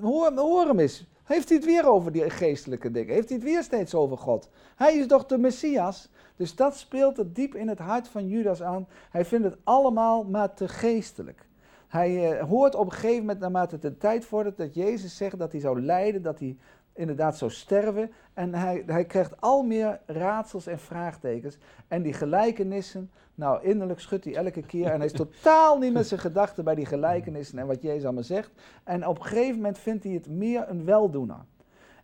Hoor, 0.00 0.32
hoor 0.34 0.66
hem 0.66 0.78
eens. 0.78 1.08
Heeft 1.24 1.48
hij 1.48 1.56
het 1.56 1.66
weer 1.66 1.88
over 1.88 2.12
die 2.12 2.30
geestelijke 2.30 2.90
dingen? 2.90 3.14
Heeft 3.14 3.28
hij 3.28 3.38
het 3.38 3.46
weer 3.46 3.62
steeds 3.62 3.94
over 3.94 4.18
God? 4.18 4.48
Hij 4.76 4.96
is 4.96 5.06
toch 5.06 5.26
de 5.26 5.38
Messias? 5.38 6.08
Dus 6.36 6.54
dat 6.54 6.76
speelt 6.76 7.18
er 7.18 7.32
diep 7.32 7.54
in 7.54 7.68
het 7.68 7.78
hart 7.78 8.08
van 8.08 8.28
Judas 8.28 8.62
aan. 8.62 8.88
Hij 9.10 9.24
vindt 9.24 9.44
het 9.44 9.56
allemaal 9.64 10.24
maar 10.24 10.54
te 10.54 10.68
geestelijk. 10.68 11.48
Hij 11.88 12.38
eh, 12.38 12.48
hoort 12.48 12.74
op 12.74 12.86
een 12.86 12.92
gegeven 12.92 13.18
moment, 13.18 13.38
naarmate 13.38 13.78
de 13.78 13.96
tijd 13.96 14.24
vordert, 14.24 14.56
dat 14.56 14.74
Jezus 14.74 15.16
zegt 15.16 15.38
dat 15.38 15.52
hij 15.52 15.60
zou 15.60 15.82
lijden, 15.82 16.22
dat 16.22 16.38
hij 16.38 16.56
inderdaad 17.00 17.38
zou 17.38 17.50
sterven. 17.50 18.10
En 18.34 18.54
hij, 18.54 18.82
hij 18.86 19.04
krijgt 19.04 19.40
al 19.40 19.62
meer 19.62 20.00
raadsels 20.06 20.66
en 20.66 20.78
vraagtekens. 20.78 21.58
En 21.88 22.02
die 22.02 22.12
gelijkenissen, 22.12 23.10
nou 23.34 23.64
innerlijk 23.64 24.00
schudt 24.00 24.24
hij 24.24 24.34
elke 24.34 24.62
keer. 24.62 24.86
En 24.86 24.96
hij 24.96 25.06
is 25.06 25.12
totaal 25.26 25.78
niet 25.78 25.92
met 25.92 26.06
zijn 26.06 26.20
gedachten 26.20 26.64
bij 26.64 26.74
die 26.74 26.86
gelijkenissen 26.86 27.58
en 27.58 27.66
wat 27.66 27.82
Jezus 27.82 28.04
allemaal 28.04 28.22
zegt. 28.22 28.50
En 28.84 29.06
op 29.06 29.18
een 29.18 29.24
gegeven 29.24 29.56
moment 29.56 29.78
vindt 29.78 30.04
hij 30.04 30.12
het 30.12 30.28
meer 30.28 30.68
een 30.68 30.84
weldoener. 30.84 31.44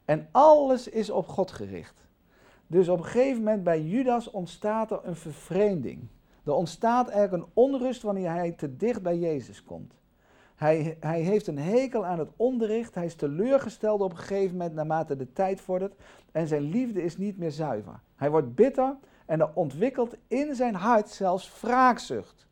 En 0.04 0.28
alles 0.30 0.88
is 0.88 1.10
op 1.10 1.28
God 1.28 1.50
gericht. 1.50 2.04
Dus 2.66 2.88
op 2.88 2.98
een 2.98 3.04
gegeven 3.04 3.42
moment 3.42 3.64
bij 3.64 3.82
Judas 3.82 4.30
ontstaat 4.30 4.90
er 4.90 5.00
een 5.02 5.16
vervreemding. 5.16 6.08
Er 6.44 6.52
ontstaat 6.52 7.08
eigenlijk 7.08 7.44
een 7.44 7.50
onrust 7.54 8.02
wanneer 8.02 8.30
hij 8.30 8.52
te 8.52 8.76
dicht 8.76 9.02
bij 9.02 9.18
Jezus 9.18 9.64
komt. 9.64 9.94
Hij, 10.56 10.96
hij 11.00 11.20
heeft 11.20 11.46
een 11.46 11.58
hekel 11.58 12.06
aan 12.06 12.18
het 12.18 12.30
onderricht. 12.36 12.94
Hij 12.94 13.04
is 13.04 13.14
teleurgesteld 13.14 14.00
op 14.00 14.10
een 14.10 14.16
gegeven 14.16 14.56
moment 14.56 14.74
naarmate 14.74 15.16
de 15.16 15.32
tijd 15.32 15.60
vordert. 15.60 15.94
En 16.32 16.46
zijn 16.46 16.62
liefde 16.62 17.02
is 17.02 17.16
niet 17.16 17.38
meer 17.38 17.50
zuiver. 17.50 18.00
Hij 18.16 18.30
wordt 18.30 18.54
bitter 18.54 18.96
en 19.26 19.40
er 19.40 19.50
ontwikkelt 19.54 20.16
in 20.28 20.54
zijn 20.54 20.74
hart 20.74 21.08
zelfs 21.08 21.60
wraakzucht. 21.60 22.46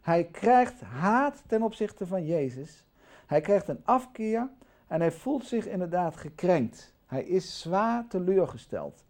Hij 0.00 0.24
krijgt 0.24 0.80
haat 0.80 1.42
ten 1.46 1.62
opzichte 1.62 2.06
van 2.06 2.26
Jezus. 2.26 2.84
Hij 3.26 3.40
krijgt 3.40 3.68
een 3.68 3.80
afkeer 3.84 4.48
en 4.86 5.00
hij 5.00 5.12
voelt 5.12 5.44
zich 5.44 5.66
inderdaad 5.66 6.16
gekrenkt. 6.16 6.94
Hij 7.06 7.24
is 7.24 7.60
zwaar 7.60 8.06
teleurgesteld. 8.08 9.04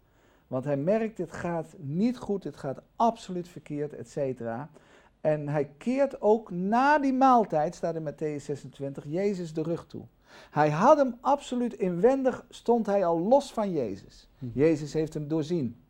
Want 0.47 0.63
hij 0.63 0.77
merkt, 0.77 1.17
dit 1.17 1.31
gaat 1.31 1.75
niet 1.77 2.17
goed, 2.17 2.43
dit 2.43 2.57
gaat 2.57 2.81
absoluut 2.95 3.47
verkeerd, 3.47 3.93
et 3.93 4.09
cetera. 4.09 4.69
En 5.27 5.47
hij 5.47 5.69
keert 5.77 6.21
ook 6.21 6.51
na 6.51 6.99
die 6.99 7.13
maaltijd, 7.13 7.75
staat 7.75 7.95
in 7.95 8.09
Matthäus 8.09 8.43
26, 8.43 9.03
Jezus 9.07 9.53
de 9.53 9.61
rug 9.61 9.85
toe. 9.87 10.01
Hij 10.51 10.69
had 10.69 10.97
hem 10.97 11.17
absoluut 11.21 11.73
inwendig, 11.73 12.45
stond 12.49 12.85
hij 12.85 13.05
al 13.05 13.19
los 13.19 13.53
van 13.53 13.71
Jezus. 13.71 14.29
Hm. 14.39 14.45
Jezus 14.53 14.93
heeft 14.93 15.13
hem 15.13 15.27
doorzien. 15.27 15.81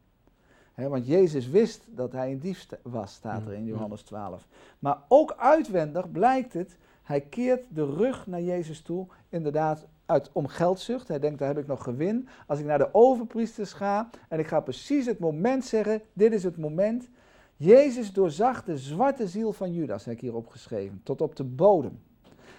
Want 0.76 1.08
Jezus 1.08 1.47
wist 1.47 1.84
dat 1.88 2.12
hij 2.12 2.32
een 2.32 2.39
dief 2.39 2.67
was, 2.82 3.13
staat 3.13 3.41
er 3.41 3.54
in 3.54 3.60
Ja, 3.60 3.65
ja. 3.65 3.73
Johannes 3.73 4.02
12. 4.02 4.47
Maar 4.80 4.97
ook 5.08 5.36
uitwendig 5.38 6.12
blijkt 6.12 6.54
het, 6.54 6.78
Hij 7.04 7.21
keert 7.21 7.65
de 7.69 7.86
rug 7.86 8.28
naar 8.28 8.41
Jezus 8.41 8.82
toe, 8.82 9.08
inderdaad 9.30 9.86
uit, 10.06 10.30
om 10.34 10.47
geldzucht. 10.47 11.08
Hij 11.08 11.19
denkt, 11.19 11.39
daar 11.39 11.47
heb 11.47 11.58
ik 11.58 11.67
nog 11.67 11.84
gewin. 11.84 12.28
Als 12.47 12.60
ik 12.60 12.65
naar 12.65 12.78
de 12.78 12.93
overpriesters 12.93 13.73
ga 13.73 14.10
en 14.30 14.39
ik 14.39 14.47
ga 14.47 14.60
precies 14.60 15.06
het 15.06 15.19
moment 15.19 15.65
zeggen, 15.65 16.02
dit 16.13 16.34
is 16.34 16.43
het 16.43 16.58
moment. 16.58 17.10
Jezus 17.58 18.13
doorzag 18.13 18.63
de 18.63 18.78
zwarte 18.78 19.28
ziel 19.28 19.54
van 19.54 19.74
Judas, 19.74 20.06
heb 20.06 20.13
ik 20.13 20.22
hier 20.22 20.36
opgeschreven, 20.36 21.02
tot 21.04 21.22
op 21.22 21.36
de 21.36 21.43
bodem. 21.43 22.00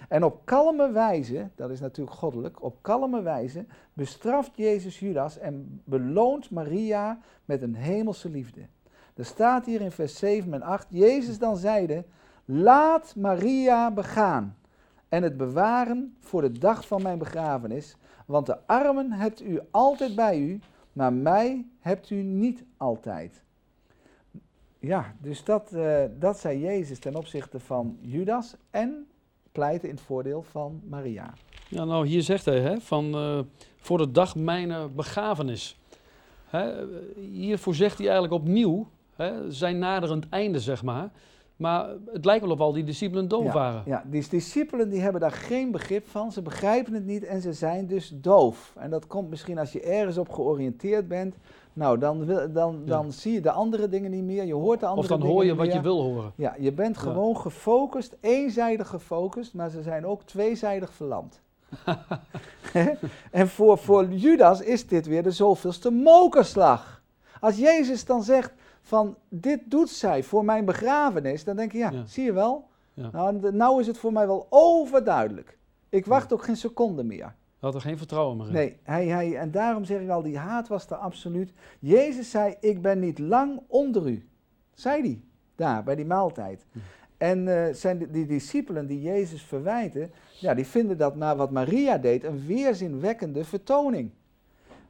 En 0.07 0.23
op 0.23 0.41
kalme 0.45 0.91
wijze, 0.91 1.49
dat 1.55 1.69
is 1.69 1.79
natuurlijk 1.79 2.17
goddelijk, 2.17 2.63
op 2.63 2.77
kalme 2.81 3.21
wijze 3.21 3.65
bestraft 3.93 4.51
Jezus 4.55 4.99
Judas 4.99 5.37
en 5.37 5.81
beloont 5.83 6.49
Maria 6.49 7.19
met 7.45 7.61
een 7.61 7.75
hemelse 7.75 8.29
liefde. 8.29 8.61
Er 9.15 9.25
staat 9.25 9.65
hier 9.65 9.81
in 9.81 9.91
vers 9.91 10.17
7 10.17 10.53
en 10.53 10.61
8, 10.61 10.87
Jezus 10.89 11.39
dan 11.39 11.57
zeide, 11.57 12.05
laat 12.45 13.15
Maria 13.15 13.91
begaan 13.91 14.57
en 15.09 15.23
het 15.23 15.37
bewaren 15.37 16.15
voor 16.19 16.41
de 16.41 16.51
dag 16.51 16.87
van 16.87 17.01
mijn 17.01 17.17
begrafenis, 17.17 17.95
want 18.25 18.45
de 18.45 18.67
armen 18.67 19.11
hebt 19.11 19.41
u 19.41 19.59
altijd 19.71 20.15
bij 20.15 20.39
u, 20.39 20.59
maar 20.93 21.13
mij 21.13 21.65
hebt 21.79 22.09
u 22.09 22.15
niet 22.15 22.63
altijd. 22.77 23.43
Ja, 24.79 25.15
dus 25.21 25.43
dat, 25.43 25.71
uh, 25.73 26.03
dat 26.19 26.39
zei 26.39 26.59
Jezus 26.59 26.99
ten 26.99 27.15
opzichte 27.15 27.59
van 27.59 27.97
Judas 28.01 28.55
en 28.69 29.07
pleiten 29.51 29.89
in 29.89 29.95
het 29.95 30.03
voordeel 30.03 30.43
van 30.43 30.81
Maria. 30.89 31.33
Ja, 31.67 31.85
nou 31.85 32.07
hier 32.07 32.21
zegt 32.21 32.45
hij, 32.45 32.59
hè, 32.59 32.79
van 32.79 33.15
uh, 33.15 33.39
voor 33.77 33.97
de 33.97 34.11
dag 34.11 34.35
mijn 34.35 34.95
begrafenis. 34.95 35.79
Hè, 36.45 36.85
hiervoor 37.15 37.75
zegt 37.75 37.97
hij 37.97 38.07
eigenlijk 38.07 38.41
opnieuw, 38.41 38.87
hè, 39.15 39.51
zijn 39.51 39.79
naderend 39.79 40.29
einde, 40.29 40.59
zeg 40.59 40.83
maar. 40.83 41.09
Maar 41.59 41.89
het 42.11 42.25
lijkt 42.25 42.43
wel 42.43 42.53
of 42.53 42.59
al 42.59 42.73
die 42.73 42.83
discipelen 42.83 43.27
doof 43.27 43.43
ja, 43.43 43.53
waren. 43.53 43.83
Ja, 43.85 44.03
die 44.07 44.25
discipelen 44.29 44.89
die 44.89 45.01
hebben 45.01 45.21
daar 45.21 45.31
geen 45.31 45.71
begrip 45.71 46.07
van. 46.07 46.31
Ze 46.31 46.41
begrijpen 46.41 46.93
het 46.93 47.05
niet 47.05 47.23
en 47.23 47.41
ze 47.41 47.53
zijn 47.53 47.87
dus 47.87 48.13
doof. 48.15 48.73
En 48.77 48.89
dat 48.89 49.07
komt 49.07 49.29
misschien 49.29 49.57
als 49.57 49.71
je 49.71 49.81
ergens 49.81 50.17
op 50.17 50.29
georiënteerd 50.29 51.07
bent. 51.07 51.35
Nou, 51.79 51.97
dan, 51.97 52.25
wil, 52.25 52.51
dan, 52.51 52.85
dan 52.85 53.11
zie 53.11 53.33
je 53.33 53.41
de 53.41 53.51
andere 53.51 53.89
dingen 53.89 54.11
niet 54.11 54.23
meer. 54.23 54.45
Je 54.45 54.53
hoort 54.53 54.79
de 54.79 54.85
andere 54.85 55.07
dingen 55.07 55.21
Of 55.21 55.27
dan 55.27 55.35
hoor 55.35 55.45
je 55.45 55.55
wat 55.55 55.73
je 55.73 55.81
wil 55.81 56.01
horen. 56.01 56.31
Ja, 56.35 56.55
je 56.59 56.71
bent 56.71 56.97
gewoon 56.97 57.37
gefocust, 57.37 58.17
eenzijdig 58.21 58.87
gefocust, 58.87 59.53
maar 59.53 59.69
ze 59.69 59.81
zijn 59.81 60.05
ook 60.05 60.23
tweezijdig 60.23 60.93
verlamd. 60.93 61.41
en 63.31 63.47
voor, 63.47 63.77
voor 63.77 64.05
Judas 64.05 64.61
is 64.61 64.87
dit 64.87 65.05
weer 65.05 65.23
de 65.23 65.31
zoveelste 65.31 65.89
mokerslag. 65.89 67.01
Als 67.39 67.57
Jezus 67.57 68.05
dan 68.05 68.23
zegt, 68.23 68.53
van 68.81 69.15
dit 69.29 69.59
doet 69.65 69.89
zij 69.89 70.23
voor 70.23 70.45
mijn 70.45 70.65
begrafenis, 70.65 71.43
dan 71.43 71.55
denk 71.55 71.71
je, 71.71 71.77
ja, 71.77 71.91
zie 72.05 72.23
je 72.23 72.33
wel? 72.33 72.67
Ja. 72.93 73.09
Nou, 73.11 73.51
nou 73.51 73.79
is 73.79 73.87
het 73.87 73.97
voor 73.97 74.13
mij 74.13 74.27
wel 74.27 74.47
overduidelijk. 74.49 75.57
Ik 75.89 76.05
wacht 76.05 76.33
ook 76.33 76.43
geen 76.43 76.57
seconde 76.57 77.03
meer. 77.03 77.35
Had 77.59 77.75
er 77.75 77.81
geen 77.81 77.97
vertrouwen 77.97 78.37
meer 78.37 78.47
in. 78.47 78.53
Nee, 78.53 78.77
hij, 78.83 79.07
hij, 79.07 79.37
en 79.37 79.51
daarom 79.51 79.83
zeg 79.83 80.01
ik 80.01 80.09
al, 80.09 80.21
die 80.21 80.37
haat 80.37 80.67
was 80.67 80.89
er 80.89 80.95
absoluut. 80.95 81.53
Jezus 81.79 82.29
zei, 82.29 82.55
ik 82.59 82.81
ben 82.81 82.99
niet 82.99 83.19
lang 83.19 83.61
onder 83.67 84.07
u. 84.07 84.27
Zei 84.73 85.01
hij, 85.01 85.21
daar, 85.55 85.83
bij 85.83 85.95
die 85.95 86.05
maaltijd. 86.05 86.65
En 87.17 87.47
uh, 87.47 87.65
zijn 87.71 87.97
die, 87.97 88.09
die, 88.11 88.25
discipelen 88.25 88.87
die 88.87 89.01
Jezus 89.01 89.41
verwijten, 89.41 90.11
ja, 90.39 90.53
die 90.53 90.65
vinden 90.65 90.97
dat 90.97 91.15
na 91.15 91.35
wat 91.35 91.51
Maria 91.51 91.97
deed 91.97 92.23
een 92.23 92.45
weerzinwekkende 92.45 93.43
vertoning. 93.43 94.11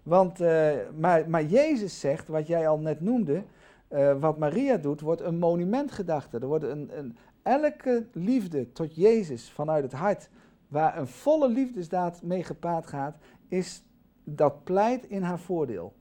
Want, 0.03 0.41
uh, 0.41 0.71
maar, 0.97 1.29
maar 1.29 1.43
Jezus 1.43 1.99
zegt, 1.99 2.27
wat 2.27 2.47
jij 2.47 2.67
al 2.67 2.79
net 2.79 3.01
noemde, 3.01 3.43
uh, 3.89 4.19
wat 4.19 4.37
Maria 4.37 4.77
doet, 4.77 5.01
wordt 5.01 5.21
een 5.21 5.39
monumentgedachte. 5.39 6.39
Er 6.39 6.47
wordt 6.47 6.63
een, 6.63 6.89
een, 6.97 7.17
elke 7.43 8.05
liefde 8.13 8.71
tot 8.71 8.95
Jezus 8.95 9.51
vanuit 9.51 9.83
het 9.83 9.93
hart, 9.93 10.29
waar 10.69 10.97
een 10.97 11.07
volle 11.07 11.49
liefdesdaad 11.49 12.21
mee 12.21 12.43
gepaard 12.43 12.87
gaat, 12.87 13.17
is 13.47 13.83
dat 14.23 14.63
pleit 14.63 15.03
in 15.03 15.21
haar 15.21 15.39
voordeel. 15.39 15.93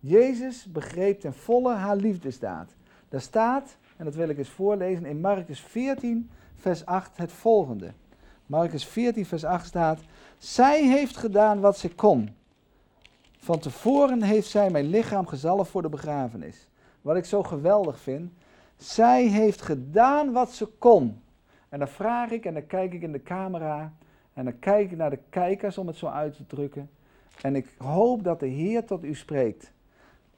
Jezus 0.00 0.72
begreep 0.72 1.20
ten 1.20 1.34
volle 1.34 1.74
haar 1.74 1.96
liefdesdaad. 1.96 2.74
Daar 3.08 3.20
staat, 3.20 3.76
en 3.96 4.04
dat 4.04 4.14
wil 4.14 4.28
ik 4.28 4.38
eens 4.38 4.48
voorlezen, 4.48 5.04
in 5.04 5.20
Marcus 5.20 5.60
14, 5.60 6.30
vers 6.54 6.86
8 6.86 7.16
het 7.16 7.32
volgende. 7.32 7.92
Marcus 8.46 8.86
14, 8.86 9.26
vers 9.26 9.44
8 9.44 9.66
staat, 9.66 10.00
zij 10.38 10.86
heeft 10.86 11.16
gedaan 11.16 11.60
wat 11.60 11.78
ze 11.78 11.94
kon. 11.94 12.30
Van 13.38 13.58
tevoren 13.58 14.22
heeft 14.22 14.48
zij 14.48 14.70
mijn 14.70 14.86
lichaam 14.86 15.26
gezalfd 15.26 15.70
voor 15.70 15.82
de 15.82 15.88
begrafenis 15.88 16.70
wat 17.02 17.16
ik 17.16 17.24
zo 17.24 17.42
geweldig 17.42 18.00
vind. 18.00 18.32
Zij 18.76 19.26
heeft 19.26 19.62
gedaan 19.62 20.32
wat 20.32 20.52
ze 20.52 20.66
kon. 20.66 21.22
En 21.68 21.78
dan 21.78 21.88
vraag 21.88 22.30
ik 22.30 22.44
en 22.44 22.54
dan 22.54 22.66
kijk 22.66 22.92
ik 22.92 23.02
in 23.02 23.12
de 23.12 23.22
camera 23.22 23.92
en 24.32 24.44
dan 24.44 24.58
kijk 24.58 24.90
ik 24.90 24.96
naar 24.96 25.10
de 25.10 25.18
kijkers 25.28 25.78
om 25.78 25.86
het 25.86 25.96
zo 25.96 26.06
uit 26.06 26.36
te 26.36 26.46
drukken. 26.46 26.90
En 27.40 27.56
ik 27.56 27.74
hoop 27.78 28.24
dat 28.24 28.40
de 28.40 28.46
Heer 28.46 28.84
tot 28.84 29.04
u 29.04 29.14
spreekt. 29.14 29.72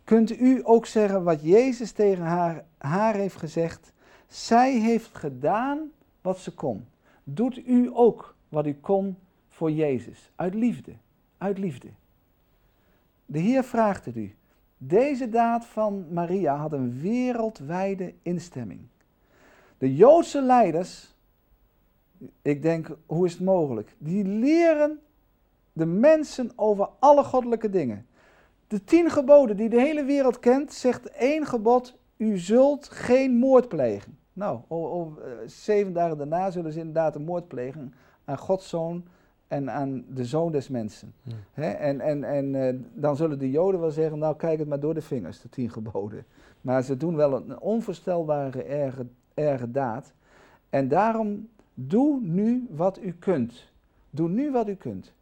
Kunt 0.04 0.40
u 0.40 0.61
ook 0.62 0.87
zeggen 0.87 1.24
wat 1.24 1.42
Jezus 1.42 1.92
tegen 1.92 2.24
haar, 2.24 2.64
haar 2.78 3.14
heeft 3.14 3.37
gezegd? 3.37 3.92
Zij 4.26 4.72
heeft 4.72 5.14
gedaan 5.14 5.90
wat 6.20 6.38
ze 6.38 6.54
kon. 6.54 6.87
Doet 7.24 7.66
u 7.66 7.90
ook 7.92 8.35
wat 8.48 8.66
u 8.66 8.74
kon 8.74 9.16
voor 9.48 9.70
Jezus. 9.70 10.30
Uit 10.37 10.54
liefde. 10.54 10.92
Uit 11.38 11.59
liefde. 11.59 11.88
De 13.26 13.38
Heer 13.38 13.64
vraagt 13.64 14.04
het 14.04 14.16
u. 14.16 14.35
Deze 14.78 15.28
daad 15.28 15.66
van 15.66 16.07
Maria 16.12 16.57
had 16.57 16.72
een 16.72 17.00
wereldwijde 17.00 18.14
instemming. 18.22 18.80
De 19.78 19.94
Joodse 19.94 20.42
leiders, 20.42 21.13
ik 22.42 22.62
denk, 22.62 22.96
hoe 23.07 23.27
is 23.27 23.33
het 23.33 23.42
mogelijk? 23.42 23.96
Die 23.98 24.24
leren 24.24 25.00
de 25.72 25.87
mensen 25.87 26.50
over 26.57 26.88
alle 26.98 27.24
goddelijke 27.24 27.70
dingen. 27.70 28.07
De 28.66 28.85
tien 28.85 29.11
geboden 29.11 29.57
die 29.57 29.68
de 29.68 29.81
hele 29.81 30.05
wereld 30.05 30.38
kent, 30.38 30.72
zegt 30.72 31.11
één 31.11 31.46
gebod: 31.46 31.98
u 32.16 32.38
zult 32.38 32.88
geen 32.88 33.37
moord 33.37 33.68
plegen. 33.68 34.18
Nou, 34.33 34.61
over, 34.68 35.22
eh, 35.22 35.33
zeven 35.46 35.92
dagen 35.92 36.16
daarna 36.16 36.50
zullen 36.50 36.72
ze 36.72 36.79
inderdaad 36.79 37.14
een 37.14 37.24
moord 37.24 37.48
plegen 37.48 37.94
aan 38.24 38.38
Gods 38.38 38.68
zoon 38.68 39.05
en 39.48 39.70
aan 39.70 40.05
de 40.09 40.24
zoon 40.24 40.53
des 40.53 40.68
mensen. 40.68 41.14
en 41.55 42.00
en, 42.00 42.24
en 42.24 42.55
uh, 42.55 42.81
dan 42.94 43.16
zullen 43.16 43.38
de 43.38 43.50
Joden 43.50 43.81
wel 43.81 43.90
zeggen, 43.90 44.18
nou 44.18 44.37
kijk 44.37 44.59
het 44.59 44.68
maar 44.68 44.81
door 44.81 44.94
de 44.94 45.03
vingers, 45.03 45.40
de 45.40 45.48
tien 45.48 45.70
geboden. 45.70 46.24
Maar 46.61 46.83
ze 46.83 46.96
doen 46.96 47.16
wel 47.16 47.35
een 47.35 47.61
onvoorstelbare 47.61 48.62
erge, 48.62 49.07
erge 49.35 49.70
daad. 49.70 50.12
En 50.70 50.88
daarom, 50.88 51.48
doe 51.75 52.21
nu 52.21 52.67
wat 52.71 52.99
u 53.03 53.13
kunt. 53.19 53.73
Doe 54.11 54.29
nu 54.29 54.51
wat 54.51 54.69
u 54.69 54.75
kunt. 54.75 55.13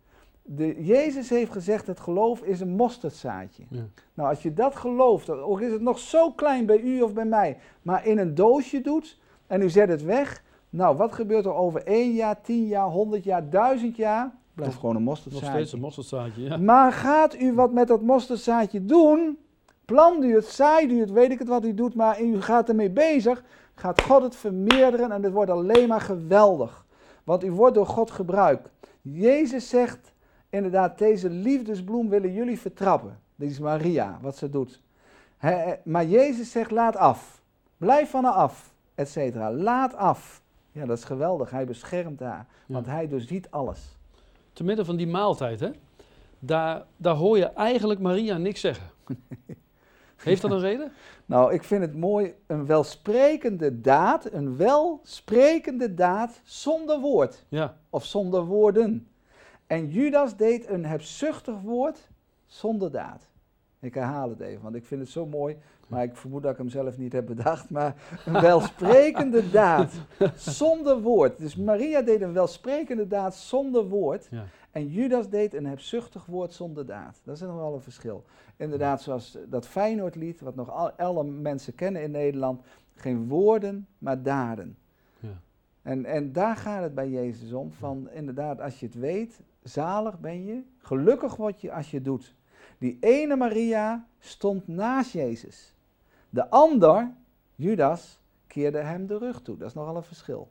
De, 0.43 0.85
Jezus 0.85 1.31
heeft 1.31 1.53
gezegd, 1.53 1.87
het 1.87 2.01
geloof 2.01 2.41
is 2.41 2.61
een 2.61 2.77
mosterdzaadje. 2.77 3.63
Ja. 3.69 3.87
Nou, 4.15 4.29
als 4.29 4.43
je 4.43 4.55
dat 4.55 4.77
gelooft, 4.77 5.31
ook 5.31 5.61
is 5.61 5.73
het 5.73 5.81
nog 5.81 5.99
zo 5.99 6.31
klein 6.31 6.67
bij 6.67 6.81
u 6.81 7.01
of 7.01 7.13
bij 7.13 7.25
mij, 7.25 7.59
maar 7.83 8.07
in 8.07 8.19
een 8.19 8.35
doosje 8.35 8.81
doet 8.81 9.19
en 9.47 9.63
u 9.63 9.71
zet 9.71 9.89
het 9.89 10.03
weg, 10.03 10.43
nou, 10.71 10.97
wat 10.97 11.13
gebeurt 11.13 11.45
er 11.45 11.55
over 11.55 11.87
één 11.87 12.13
jaar, 12.13 12.41
tien 12.41 12.67
jaar, 12.67 12.87
honderd 12.87 13.25
jaar, 13.25 13.51
duizend 13.51 13.97
jaar? 13.97 14.35
Blijft 14.55 14.77
gewoon 14.77 14.97
een 14.97 15.03
mosterdzaadje. 15.03 15.49
Nog 15.49 15.57
steeds 15.57 15.73
een 15.73 15.81
mosterdzaadje, 15.81 16.43
ja. 16.43 16.57
Maar 16.57 16.93
gaat 16.93 17.41
u 17.41 17.55
wat 17.55 17.73
met 17.73 17.89
dat 17.89 18.03
mosterdzaadje 18.03 18.85
doen? 18.85 19.39
Plant 19.85 20.25
u 20.25 20.35
het, 20.35 20.47
zaait 20.47 20.91
u 20.91 21.01
het, 21.01 21.11
weet 21.11 21.31
ik 21.31 21.39
het 21.39 21.49
wat 21.49 21.65
u 21.65 21.75
doet, 21.75 21.95
maar 21.95 22.23
u 22.23 22.41
gaat 22.41 22.69
ermee 22.69 22.91
bezig. 22.91 23.43
Gaat 23.75 24.03
God 24.03 24.23
het 24.23 24.37
vermeerderen 24.37 25.13
en 25.13 25.23
het 25.23 25.33
wordt 25.33 25.51
alleen 25.51 25.89
maar 25.89 26.01
geweldig. 26.01 26.87
Want 27.25 27.45
u 27.45 27.51
wordt 27.51 27.75
door 27.75 27.87
God 27.87 28.11
gebruikt. 28.11 28.69
Jezus 29.01 29.69
zegt 29.69 30.13
inderdaad, 30.49 30.99
deze 30.99 31.31
liefdesbloem 31.31 32.09
willen 32.09 32.33
jullie 32.33 32.61
vertrappen. 32.61 33.21
Dit 33.37 33.51
is 33.51 33.59
Maria, 33.59 34.19
wat 34.21 34.37
ze 34.37 34.51
doet. 34.51 34.83
maar 35.85 36.07
Jezus 36.07 36.51
zegt, 36.51 36.71
laat 36.71 36.97
af. 36.97 37.43
Blijf 37.77 38.11
van 38.11 38.25
haar 38.25 38.33
af, 38.33 38.75
et 38.95 39.09
cetera. 39.09 39.53
Laat 39.53 39.95
af. 39.95 40.43
Ja, 40.73 40.87
dat 40.87 40.99
is 40.99 41.05
geweldig. 41.05 41.51
Hij 41.51 41.65
beschermt 41.65 42.21
haar, 42.21 42.47
want 42.67 42.87
hij 42.87 43.09
doorziet 43.09 43.51
alles. 43.51 43.97
Te 44.53 44.65
midden 44.65 44.87
van 44.87 44.97
die 44.97 45.07
maaltijd, 45.07 45.61
hè? 45.61 45.71
Daar, 46.39 46.85
daar 46.97 47.15
hoor 47.15 47.39
je 47.39 47.47
eigenlijk 47.47 48.01
Maria 48.01 48.37
niks 48.37 48.61
zeggen. 48.61 48.91
Heeft 50.25 50.43
dat 50.43 50.51
een 50.51 50.61
reden? 50.61 50.93
Nou, 51.27 51.53
ik 51.53 51.65
vind 51.65 51.83
het 51.83 51.95
mooi. 51.95 52.35
Een 52.47 52.67
welsprekende 52.67 53.81
daad, 53.81 54.33
een 54.33 54.57
welsprekende 54.57 55.95
daad 55.95 56.41
zonder 56.45 57.01
woord. 57.01 57.45
Ja. 57.49 57.77
Of 57.91 58.05
zonder 58.05 58.45
woorden. 58.45 59.09
En 59.67 59.89
Judas 59.89 60.37
deed 60.37 60.69
een 60.69 60.85
hebzuchtig 60.85 61.61
woord 61.61 62.09
zonder 62.47 62.91
daad. 62.91 63.23
Ik 63.81 63.95
herhaal 63.95 64.29
het 64.29 64.41
even, 64.41 64.63
want 64.63 64.75
ik 64.75 64.85
vind 64.85 65.01
het 65.01 65.11
zo 65.11 65.27
mooi. 65.27 65.57
Maar 65.89 66.03
ik 66.03 66.17
vermoed 66.17 66.43
dat 66.43 66.53
ik 66.53 66.59
hem 66.59 66.69
zelf 66.69 66.99
niet 66.99 67.13
heb 67.13 67.27
bedacht. 67.27 67.71
Maar 67.71 67.95
een 68.25 68.41
welsprekende 68.51 69.51
daad 69.51 69.93
zonder 70.35 71.01
woord. 71.01 71.39
Dus 71.39 71.57
Maria 71.57 72.03
deed 72.03 72.21
een 72.21 72.33
welsprekende 72.33 73.07
daad 73.07 73.35
zonder 73.35 73.89
woord. 73.89 74.29
Ja. 74.31 74.45
En 74.73 74.89
Judas 74.89 75.29
deed 75.29 75.55
een 75.55 75.67
hebzuchtig 75.67 76.27
woord 76.27 76.53
zonder 76.53 76.87
daad. 76.87 77.21
Dat 77.25 77.35
is 77.35 77.41
nog 77.41 77.55
wel 77.55 77.75
een 77.75 77.81
verschil. 77.81 78.25
Inderdaad, 78.57 79.03
zoals 79.03 79.39
dat 79.49 79.67
Feyenoordlied, 79.67 80.41
wat 80.41 80.55
nog 80.55 80.97
alle 80.97 81.25
mensen 81.25 81.75
kennen 81.75 82.03
in 82.03 82.11
Nederland. 82.11 82.63
Geen 82.95 83.29
woorden, 83.29 83.87
maar 83.99 84.23
daden. 84.23 84.77
Ja. 85.19 85.41
En, 85.83 86.05
en 86.05 86.33
daar 86.33 86.57
gaat 86.57 86.83
het 86.83 86.95
bij 86.95 87.11
Jezus 87.11 87.53
om. 87.53 87.73
Van 87.73 88.11
inderdaad, 88.11 88.61
als 88.61 88.81
je 88.81 88.87
het 88.87 88.95
weet, 88.95 89.41
zalig 89.63 90.21
ben 90.21 90.45
je, 90.45 90.63
gelukkig 90.79 91.37
word 91.37 91.61
je 91.61 91.73
als 91.73 91.91
je 91.91 91.97
het 91.97 92.05
doet. 92.05 92.35
Die 92.79 92.97
ene 93.01 93.37
Maria 93.37 94.07
stond 94.19 94.69
naast 94.69 95.13
Jezus. 95.13 95.75
De 96.31 96.51
ander, 96.51 97.13
Judas, 97.55 98.21
keerde 98.47 98.79
hem 98.79 99.07
de 99.07 99.19
rug 99.19 99.43
toe. 99.43 99.57
Dat 99.57 99.69
is 99.69 99.75
nogal 99.75 99.97
een 99.97 100.03
verschil. 100.03 100.51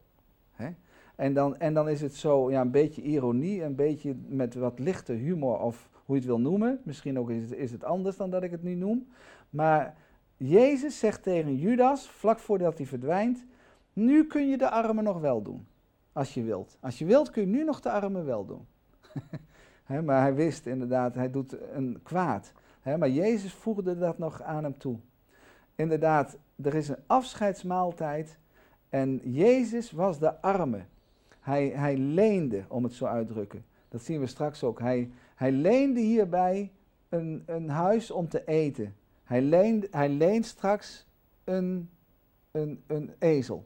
Hè? 0.51 0.73
En, 1.21 1.33
dan, 1.33 1.57
en 1.57 1.73
dan 1.73 1.89
is 1.89 2.01
het 2.01 2.15
zo, 2.15 2.51
ja, 2.51 2.61
een 2.61 2.71
beetje 2.71 3.01
ironie, 3.01 3.63
een 3.63 3.75
beetje 3.75 4.15
met 4.27 4.55
wat 4.55 4.79
lichte 4.79 5.13
humor 5.13 5.59
of 5.59 5.89
hoe 5.93 6.15
je 6.15 6.21
het 6.21 6.25
wil 6.25 6.39
noemen. 6.39 6.81
Misschien 6.83 7.19
ook 7.19 7.29
is 7.29 7.41
het, 7.41 7.51
is 7.51 7.71
het 7.71 7.83
anders 7.83 8.17
dan 8.17 8.29
dat 8.29 8.43
ik 8.43 8.51
het 8.51 8.63
nu 8.63 8.73
noem. 8.73 9.07
Maar 9.49 9.95
Jezus 10.37 10.99
zegt 10.99 11.23
tegen 11.23 11.55
Judas, 11.55 12.09
vlak 12.09 12.39
voordat 12.39 12.77
hij 12.77 12.87
verdwijnt, 12.87 13.45
nu 13.93 14.27
kun 14.27 14.49
je 14.49 14.57
de 14.57 14.69
armen 14.69 15.03
nog 15.03 15.19
wel 15.19 15.41
doen, 15.41 15.67
als 16.13 16.33
je 16.33 16.43
wilt. 16.43 16.77
Als 16.79 16.99
je 16.99 17.05
wilt 17.05 17.29
kun 17.29 17.41
je 17.41 17.47
nu 17.47 17.63
nog 17.63 17.79
de 17.79 17.91
armen 17.91 18.25
wel 18.25 18.45
doen. 18.45 18.67
maar 20.05 20.21
hij 20.21 20.35
wist 20.35 20.65
inderdaad, 20.65 21.15
hij 21.15 21.31
doet 21.31 21.57
een 21.73 21.99
kwaad. 22.03 22.51
maar 22.83 23.09
Jezus 23.09 23.53
voegde 23.53 23.97
dat 23.97 24.17
nog 24.17 24.41
aan 24.41 24.63
hem 24.63 24.77
toe. 24.77 24.97
Inderdaad, 25.75 26.37
er 26.63 26.75
is 26.75 26.87
een 26.87 27.03
afscheidsmaaltijd 27.07 28.39
en 28.89 29.21
Jezus 29.23 29.91
was 29.91 30.19
de 30.19 30.41
arme. 30.41 30.89
Hij, 31.41 31.67
hij 31.67 31.97
leende, 31.97 32.63
om 32.67 32.83
het 32.83 32.93
zo 32.93 33.05
uit 33.05 33.27
te 33.27 33.33
drukken. 33.33 33.65
Dat 33.89 34.01
zien 34.01 34.19
we 34.19 34.27
straks 34.27 34.63
ook. 34.63 34.79
Hij, 34.79 35.11
hij 35.35 35.51
leende 35.51 35.99
hierbij 35.99 36.71
een, 37.09 37.43
een 37.45 37.69
huis 37.69 38.11
om 38.11 38.27
te 38.27 38.45
eten. 38.45 38.95
Hij 39.23 39.41
leent, 39.41 39.87
hij 39.91 40.09
leent 40.09 40.45
straks 40.45 41.07
een, 41.43 41.89
een, 42.51 42.83
een 42.87 43.11
ezel. 43.19 43.65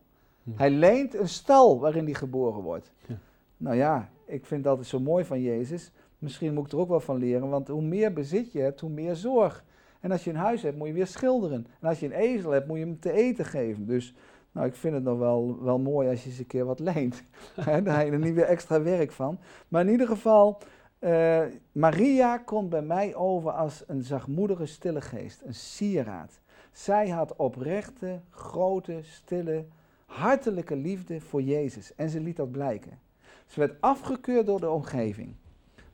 Hij 0.53 0.69
leent 0.69 1.15
een 1.15 1.29
stal 1.29 1.79
waarin 1.79 2.03
hij 2.03 2.13
geboren 2.13 2.61
wordt. 2.61 2.91
Ja. 3.07 3.17
Nou 3.57 3.75
ja, 3.75 4.09
ik 4.25 4.45
vind 4.45 4.63
dat 4.63 4.71
altijd 4.71 4.89
zo 4.89 4.99
mooi 4.99 5.25
van 5.25 5.41
Jezus. 5.41 5.91
Misschien 6.19 6.53
moet 6.53 6.65
ik 6.65 6.71
er 6.71 6.77
ook 6.77 6.89
wel 6.89 6.99
van 6.99 7.17
leren, 7.17 7.49
want 7.49 7.67
hoe 7.67 7.81
meer 7.81 8.13
bezit 8.13 8.51
je 8.51 8.59
hebt, 8.59 8.79
hoe 8.79 8.89
meer 8.89 9.15
zorg. 9.15 9.65
En 9.99 10.11
als 10.11 10.23
je 10.23 10.29
een 10.29 10.35
huis 10.35 10.61
hebt, 10.61 10.77
moet 10.77 10.87
je 10.87 10.93
weer 10.93 11.07
schilderen. 11.07 11.67
En 11.79 11.87
als 11.87 11.99
je 11.99 12.05
een 12.05 12.11
ezel 12.11 12.51
hebt, 12.51 12.67
moet 12.67 12.77
je 12.77 12.83
hem 12.83 12.99
te 12.99 13.11
eten 13.11 13.45
geven. 13.45 13.85
Dus 13.85 14.15
nou, 14.55 14.67
ik 14.67 14.75
vind 14.75 14.93
het 14.93 15.03
nog 15.03 15.17
wel, 15.17 15.63
wel 15.63 15.79
mooi 15.79 16.09
als 16.09 16.23
je 16.23 16.29
eens 16.29 16.39
een 16.39 16.47
keer 16.47 16.65
wat 16.65 16.79
leent. 16.79 17.23
Daar 17.55 17.73
heb 17.73 17.85
je 17.85 18.11
er 18.11 18.19
niet 18.19 18.33
weer 18.33 18.45
extra 18.45 18.81
werk 18.81 19.11
van. 19.11 19.39
Maar 19.67 19.85
in 19.85 19.91
ieder 19.91 20.07
geval, 20.07 20.57
uh, 20.99 21.41
Maria 21.71 22.37
komt 22.37 22.69
bij 22.69 22.81
mij 22.81 23.15
over 23.15 23.51
als 23.51 23.83
een 23.87 24.03
zachtmoedige, 24.03 24.65
stille 24.65 25.01
geest. 25.01 25.41
Een 25.41 25.53
sieraad. 25.53 26.39
Zij 26.71 27.09
had 27.09 27.35
oprechte, 27.35 28.19
grote, 28.29 28.99
stille, 29.01 29.65
hartelijke 30.05 30.75
liefde 30.75 31.21
voor 31.21 31.41
Jezus. 31.41 31.95
En 31.95 32.09
ze 32.09 32.19
liet 32.19 32.35
dat 32.35 32.51
blijken. 32.51 32.99
Ze 33.45 33.59
werd 33.59 33.81
afgekeurd 33.81 34.45
door 34.45 34.59
de 34.59 34.69
omgeving. 34.69 35.35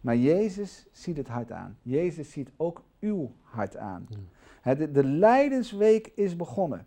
Maar 0.01 0.17
Jezus 0.17 0.85
ziet 0.91 1.17
het 1.17 1.27
hart 1.27 1.51
aan. 1.51 1.77
Jezus 1.81 2.31
ziet 2.31 2.51
ook 2.57 2.83
uw 2.99 3.31
hart 3.41 3.77
aan. 3.77 4.07
De, 4.63 4.91
de 4.91 5.03
Leidensweek 5.03 6.11
is 6.15 6.35
begonnen. 6.35 6.85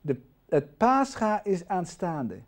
De, 0.00 0.20
het 0.50 0.76
Pascha 0.76 1.44
is 1.44 1.66
aanstaande. 1.66 2.40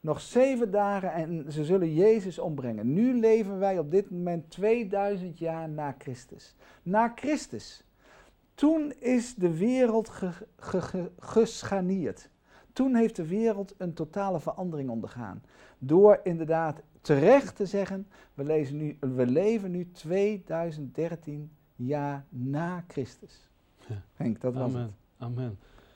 Nog 0.00 0.20
zeven 0.20 0.70
dagen 0.70 1.12
en 1.12 1.52
ze 1.52 1.64
zullen 1.64 1.94
Jezus 1.94 2.38
ombrengen. 2.38 2.92
Nu 2.92 3.20
leven 3.20 3.58
wij 3.58 3.78
op 3.78 3.90
dit 3.90 4.10
moment 4.10 4.50
2000 4.50 5.38
jaar 5.38 5.68
na 5.68 5.94
Christus. 5.98 6.54
Na 6.82 7.12
Christus. 7.14 7.84
Toen 8.54 8.92
is 8.98 9.34
de 9.34 9.56
wereld 9.56 10.12
gescharnierd. 11.18 12.28
Toen 12.72 12.94
heeft 12.94 13.16
de 13.16 13.26
wereld 13.26 13.74
een 13.78 13.92
totale 13.92 14.40
verandering 14.40 14.90
ondergaan. 14.90 15.42
Door 15.78 16.20
inderdaad 16.22 16.82
terecht 17.00 17.56
te 17.56 17.66
zeggen, 17.66 18.06
we, 18.34 18.44
lezen 18.44 18.76
nu, 18.76 18.96
we 19.00 19.26
leven 19.26 19.70
nu 19.70 19.90
2013 19.92 21.50
jaar 21.76 22.24
na 22.28 22.84
Christus. 22.88 23.48
Ja. 23.86 24.02
Henk, 24.14 24.40
dat 24.40 24.54
was 24.54 24.62
Amen. 24.62 24.82
het. 24.82 24.92
Amen. 25.18 25.58